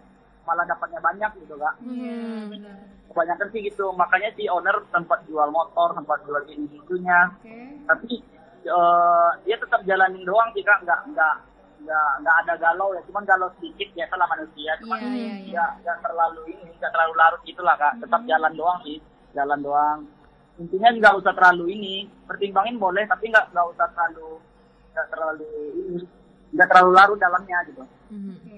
malah 0.48 0.64
dapatnya 0.64 1.00
banyak 1.04 1.30
gitu 1.44 1.54
kak. 1.60 1.74
Iya, 1.84 2.16
benar. 2.48 2.76
kebanyakan 3.12 3.48
sih 3.52 3.60
gitu. 3.68 3.92
Makanya 3.92 4.32
si 4.32 4.48
owner 4.48 4.76
sempat 4.88 5.20
jual 5.28 5.48
motor 5.52 5.92
sempat 5.92 6.24
jual 6.24 6.40
ini 6.48 6.68
itunya. 6.72 7.28
Oke. 7.36 7.56
tapi 7.88 8.12
eh, 8.68 9.30
dia 9.44 9.56
tetap 9.60 9.80
jalanin 9.84 10.24
doang 10.24 10.48
sih 10.56 10.64
kak. 10.64 10.80
Nggak 10.84 11.00
nggak 11.12 11.34
nggak 11.78 12.10
nggak 12.20 12.36
ada 12.42 12.54
galau 12.56 12.90
ya 12.92 13.00
cuman 13.06 13.24
galau 13.24 13.48
sedikit 13.56 13.88
biasa 13.92 14.14
lah 14.14 14.28
manusia 14.28 14.72
cuman 14.78 14.98
Iya, 14.98 15.08
iya, 15.08 15.34
iya. 15.38 15.52
nggak 15.52 15.70
nggak 15.80 15.98
terlalu 16.02 16.40
ini 16.50 16.70
nggak 16.76 16.92
terlalu 16.92 17.12
larut 17.14 17.40
gitulah 17.42 17.74
kak 17.74 17.94
tetap 17.98 18.20
jalan 18.24 18.52
doang 18.52 18.78
sih 18.82 18.98
jalan 19.32 19.60
doang 19.60 19.98
intinya 20.58 20.88
nggak 20.90 21.14
usah 21.16 21.32
terlalu 21.32 21.64
ini 21.70 21.94
pertimbangin 22.26 22.76
boleh 22.76 23.06
tapi 23.06 23.30
nggak 23.30 23.46
nggak 23.50 23.66
usah 23.72 23.86
terlalu 23.92 24.30
nggak 24.92 25.06
terlalu 25.08 25.48
ini 25.76 26.02
nggak 26.50 26.68
terlalu 26.68 26.90
larut 26.92 27.18
dalamnya 27.18 27.58
gitu 27.66 27.84
Mhm. 28.08 28.32
Oke. 28.32 28.56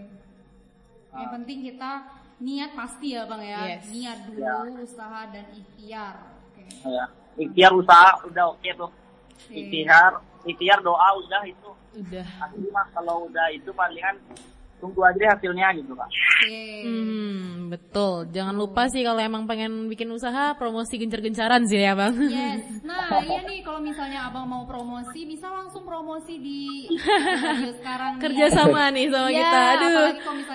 Yang 1.11 1.31
penting 1.35 1.59
kita 1.67 1.91
niat 2.39 2.71
pasti 2.73 3.07
ya 3.11 3.27
bang 3.27 3.43
ya. 3.43 3.61
Yes. 3.67 3.83
Niat 3.91 4.19
dulu, 4.31 4.79
usaha 4.79 5.21
dan 5.27 5.47
ikhtiar. 5.51 6.15
Oke. 6.47 6.63
ya 6.87 7.05
ikhtiar 7.35 7.73
usaha 7.75 8.11
udah 8.23 8.45
oke 8.49 8.71
tuh 8.71 8.87
Oke. 8.87 9.51
ikhtiar 9.53 10.23
ikhtiar 10.45 10.81
doa 10.81 11.09
udah 11.21 11.43
itu 11.45 11.71
Udah. 11.91 12.25
asli 12.47 12.69
mah 12.71 12.87
kalau 12.95 13.27
udah 13.27 13.47
itu 13.51 13.71
palingan 13.75 14.17
tunggu 14.81 15.01
aja 15.05 15.15
deh 15.15 15.29
hasilnya 15.29 15.69
gitu 15.77 15.93
kak 15.93 16.09
Oke. 16.41 16.65
Hmm, 16.89 17.69
betul. 17.69 18.25
Jangan 18.33 18.57
lupa 18.57 18.89
sih 18.89 19.05
kalau 19.05 19.21
emang 19.21 19.45
pengen 19.45 19.93
bikin 19.93 20.09
usaha, 20.09 20.57
promosi 20.57 20.97
gencar-gencaran 20.97 21.69
sih 21.69 21.77
ya 21.77 21.93
bang. 21.93 22.17
Yes. 22.17 22.81
Nah, 22.81 23.21
iya 23.21 23.45
nih 23.45 23.61
kalau 23.61 23.77
misalnya 23.79 24.25
abang 24.25 24.49
mau 24.49 24.65
promosi 24.65 25.29
bisa 25.29 25.53
langsung 25.53 25.85
promosi 25.85 26.41
di 26.41 26.89
radio 26.89 27.77
sekarang 27.77 28.17
nih. 28.17 28.23
Kerja 28.25 28.47
sama 28.57 28.89
nih 28.89 29.07
sama 29.13 29.29
Iya, 29.29 29.37
kita. 29.37 29.61
Aduh, 29.77 30.09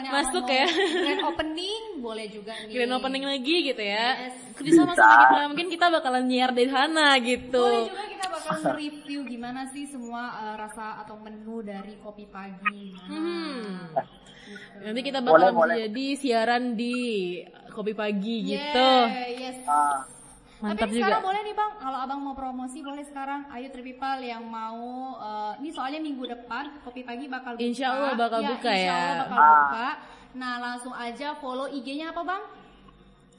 masuk 0.09 0.43
mau 0.43 0.57
ya. 0.57 0.67
Grand 0.73 1.23
opening 1.29 1.83
boleh 2.01 2.25
juga 2.33 2.53
nih. 2.65 2.73
Grand 2.73 2.93
opening 2.97 3.23
lagi 3.29 3.55
gitu 3.69 3.83
ya. 3.85 4.07
Yes. 4.25 4.73
Sama 4.73 4.93
sama 4.97 5.13
kita, 5.21 5.45
mungkin 5.53 5.67
kita 5.69 5.85
bakalan 5.93 6.25
nyiar 6.25 6.49
di 6.49 6.65
sana 6.65 7.13
gitu. 7.21 7.61
Boleh 7.61 7.93
juga 7.93 8.03
kita 8.09 8.25
bakal 8.33 8.53
nge-review 8.57 9.19
gimana 9.27 9.61
sih 9.69 9.85
semua 9.85 10.33
uh, 10.33 10.55
rasa 10.57 11.05
atau 11.05 11.13
menu 11.21 11.61
dari 11.61 11.93
kopi 12.01 12.25
pagi. 12.25 12.89
Nah, 13.05 13.05
Hmm. 13.05 14.14
Nanti 14.77 15.01
kita 15.01 15.19
Boleh, 15.19 15.49
bakalan 15.49 15.53
boleh. 15.55 15.75
jadi 15.83 16.05
siaran 16.15 16.63
di 16.73 16.95
kopi 17.69 17.91
pagi 17.91 18.35
gitu. 18.45 18.91
Yeah, 19.01 19.29
yes. 19.31 19.57
Ah, 19.65 20.05
Mantap 20.55 20.87
Tapi 20.87 20.95
juga. 20.95 21.03
sekarang 21.03 21.23
boleh 21.23 21.41
nih 21.43 21.53
bang, 21.53 21.71
kalau 21.75 21.97
abang 21.99 22.19
mau 22.21 22.31
promosi 22.31 22.79
boleh 22.79 23.03
sekarang. 23.03 23.43
Ayo 23.49 23.67
Tripipal 23.69 24.17
yang 24.19 24.41
mau, 24.41 24.81
uh, 25.13 25.53
ini 25.57 25.69
soalnya 25.69 25.99
minggu 25.99 26.23
depan 26.23 26.79
kopi 26.79 27.03
pagi 27.03 27.27
bakal 27.27 27.53
buka. 27.53 27.61
Insya 27.61 27.91
Allah 27.91 28.15
bakal 28.15 28.39
buka 28.41 28.71
insya 28.71 28.87
ya. 28.87 28.95
Allah 28.95 29.17
bakal 29.21 29.35
Ah. 29.37 29.51
buka. 29.59 29.87
Nah 30.33 30.53
langsung 30.57 30.93
aja 30.93 31.35
follow 31.35 31.67
IG-nya 31.67 32.09
apa 32.09 32.21
bang? 32.21 32.43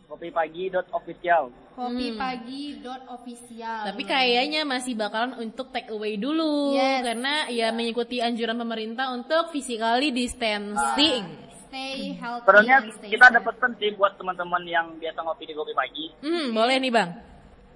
kopi 0.06 0.30
pagi 0.30 0.68
dot 0.68 0.86
official 0.92 1.50
Kopi 1.76 2.16
pagi 2.16 2.80
dot 2.80 3.04
official. 3.12 3.84
Hmm. 3.84 3.86
Tapi 3.92 4.02
kayaknya 4.08 4.64
masih 4.64 4.96
bakalan 4.96 5.36
untuk 5.36 5.68
take 5.68 5.92
away 5.92 6.16
dulu 6.16 6.72
Yes. 6.72 7.04
karena 7.04 7.34
ya 7.52 7.68
mengikuti 7.68 8.24
anjuran 8.24 8.56
pemerintah 8.56 9.12
untuk 9.12 9.52
physically 9.52 10.08
distancing. 10.08 11.44
stay 11.66 12.14
healthy. 12.16 12.46
Sebenarnya 12.46 12.76
kita 13.10 13.24
ada 13.28 13.40
pesen 13.42 13.74
sih 13.76 13.90
buat 13.98 14.16
teman-teman 14.16 14.62
yang 14.64 14.86
biasa 14.96 15.18
ngopi 15.20 15.44
di 15.44 15.52
kopi 15.52 15.74
pagi. 15.76 16.06
Hmm, 16.24 16.54
boleh 16.56 16.78
nih 16.80 16.92
bang. 16.94 17.10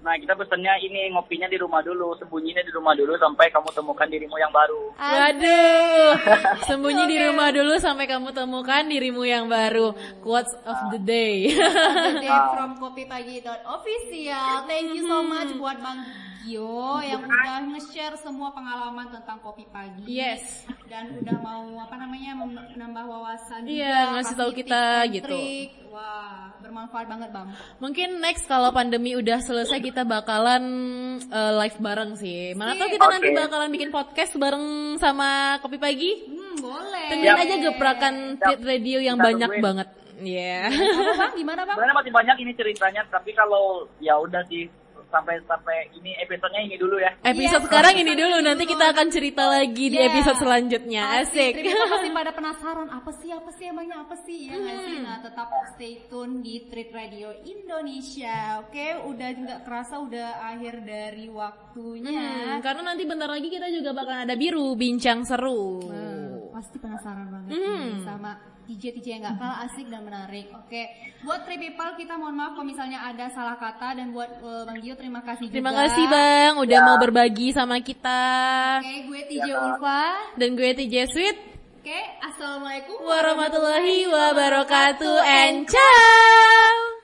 Nah 0.01 0.17
kita 0.17 0.33
pesennya 0.33 0.73
ini 0.81 1.13
ngopinya 1.13 1.45
di 1.45 1.61
rumah 1.61 1.77
dulu, 1.85 2.17
sembunyinya 2.17 2.65
di 2.65 2.73
rumah 2.73 2.97
dulu 2.97 3.13
sampai 3.21 3.53
kamu 3.53 3.69
temukan 3.69 4.09
dirimu 4.09 4.33
yang 4.41 4.49
baru. 4.49 4.81
Waduh, 4.97 6.11
sembunyi 6.67 7.03
di 7.05 7.17
rumah 7.21 7.53
dulu 7.53 7.73
sampai 7.77 8.09
kamu 8.09 8.33
temukan 8.33 8.81
dirimu 8.89 9.21
yang 9.29 9.45
baru. 9.45 9.93
Quotes 10.25 10.57
of 10.65 10.89
the 10.89 10.97
day. 10.97 11.53
Day 12.17 12.33
from 12.57 12.81
Kopi 12.81 13.05
Pagi 13.05 13.45
official. 13.45 14.65
Thank 14.65 14.97
you 14.97 15.05
so 15.05 15.21
much 15.21 15.53
buat 15.61 15.77
Bang 15.77 16.01
Gio 16.41 16.97
yang 17.05 17.21
udah 17.21 17.61
nge-share 17.69 18.17
semua 18.17 18.49
pengalaman 18.49 19.13
tentang 19.13 19.37
kopi 19.45 19.69
pagi. 19.69 20.09
yes. 20.09 20.65
Dan 20.89 21.13
udah 21.21 21.37
mau 21.37 21.61
apa 21.77 21.93
namanya 22.01 22.33
menambah 22.33 23.05
wawasan 23.05 23.69
Iya, 23.69 23.85
juga, 23.85 24.11
ngasih 24.17 24.25
kasih 24.25 24.37
tahu 24.41 24.51
kita 24.57 24.83
gitu. 25.13 25.29
trik. 25.29 25.69
Bermanfaat 26.81 27.13
banget 27.13 27.29
Bang. 27.29 27.47
Mungkin 27.77 28.09
next 28.25 28.49
kalau 28.49 28.73
pandemi 28.73 29.13
udah 29.13 29.37
selesai 29.37 29.77
kita 29.85 30.01
bakalan 30.01 30.63
eh, 31.21 31.53
live 31.61 31.77
bareng 31.77 32.17
sih. 32.17 32.57
Mana 32.57 32.73
tahu 32.73 32.89
kita 32.89 33.05
nanti 33.05 33.29
Oke. 33.29 33.37
bakalan 33.37 33.69
bikin 33.69 33.89
podcast 33.93 34.33
bareng 34.33 34.65
sama 34.97 35.61
Kopi 35.61 35.77
Pagi. 35.77 36.25
Hmm, 36.25 36.57
boleh. 36.57 37.05
Tungguin 37.13 37.37
aja 37.37 37.55
gebrakan 37.69 38.15
Tit 38.41 38.65
radio 38.65 38.97
yang 38.97 39.21
Kita 39.21 39.27
banyak 39.29 39.49
tungguin. 39.53 39.65
banget. 39.69 39.87
Iya. 40.25 40.73
Apa 40.73 41.13
Bang? 41.21 41.31
Gimana 41.37 41.61
Bang? 41.69 41.75
Sebenarnya 41.77 41.97
masih 42.01 42.13
banyak 42.17 42.37
ini 42.41 42.51
ceritanya, 42.57 43.01
tapi 43.13 43.29
kalau 43.37 43.85
ya 44.01 44.17
udah 44.17 44.41
sih 44.49 44.65
sampai 45.11 45.35
sampai 45.45 45.77
ini 45.93 46.15
episodenya 46.17 46.61
ini 46.63 46.75
dulu 46.75 46.95
ya. 46.97 47.11
Episode 47.21 47.61
Yes, 47.61 47.67
sekarang 47.67 47.95
ini 47.99 48.13
dulu, 48.15 48.35
ini 48.39 48.47
nanti 48.47 48.63
dulu. 48.63 48.71
kita 48.73 48.85
akan 48.89 49.07
cerita 49.07 49.43
lagi 49.45 49.85
di 49.87 49.97
Yeah. 49.99 50.09
episode 50.09 50.37
selanjutnya. 50.39 51.03
Pasti, 51.03 51.37
Asik. 51.37 51.53
Tripita 51.59 51.85
pasti 51.85 52.09
pada 52.19 52.31
penasaran 52.31 52.87
apa 52.87 53.11
sih 53.13 53.29
apa 53.29 53.51
sih 53.51 53.65
emangnya 53.67 53.97
apa 54.01 54.15
sih 54.17 54.39
ya 54.47 54.55
nggak 54.55 54.77
sih? 54.81 54.95
Hmm. 54.95 55.03
Nah 55.03 55.17
tetap 55.19 55.47
stay 55.71 55.93
tune 56.07 56.39
di 56.39 56.55
Treat 56.65 56.89
Radio 56.89 57.29
Indonesia. 57.43 58.37
Oke, 58.63 58.87
udah 59.03 59.29
nggak 59.33 59.59
kerasa 59.63 59.99
udah 59.99 60.27
akhir 60.49 60.81
dari 60.81 61.27
waktunya. 61.27 62.57
Hmm, 62.57 62.63
karena 62.63 62.81
nanti 62.87 63.03
bentar 63.03 63.27
lagi 63.27 63.47
kita 63.47 63.67
juga 63.67 63.91
bakalan 63.91 64.23
ada 64.23 64.35
biru 64.35 64.73
bincang 64.73 65.21
seru. 65.21 65.83
Nah, 65.85 66.40
pasti 66.61 66.77
penasaran 66.77 67.27
banget 67.27 67.49
Hmm. 67.51 67.81
nih 67.81 68.05
sama 68.05 68.31
DJ 68.61 68.93
DJ 68.93 69.07
yang 69.11 69.21
nggak 69.25 69.37
kalah 69.37 69.57
asik 69.65 69.89
dan 69.89 70.01
menarik. 70.01 70.45
Oke, 70.53 70.81
buat 71.19 71.41
Trip 71.41 71.57
People 71.59 71.91
kita 71.97 72.13
mohon 72.13 72.33
maaf 72.33 72.53
kalau 72.53 72.63
misalnya 72.63 73.01
ada 73.01 73.25
salah 73.27 73.57
kata 73.57 73.97
dan 73.97 74.13
buat 74.13 74.29
eh, 74.31 74.63
Bang 74.63 74.79
Gio 74.79 74.93
terima 74.93 75.19
kasih 75.19 75.49
Terima 75.49 75.73
juga. 75.73 75.81
kasih 75.83 76.05
Bang 76.05 76.51
udah 76.59 76.79
mau 76.81 76.95
berbagi 76.95 77.49
sama 77.49 77.81
kita. 77.81 78.21
Oke, 78.79 78.95
gue 79.03 79.21
TJ 79.27 79.47
Ulfa. 79.51 80.03
Dan 80.37 80.53
gue 80.53 80.69
TJ 80.71 80.95
Sweet. 81.09 81.37
Oke, 81.81 81.99
assalamualaikum 82.21 83.01
Warahmatullahi 83.01 84.05
wabarakatuh 84.05 85.17
and 85.19 85.65
ciao. 85.65 87.00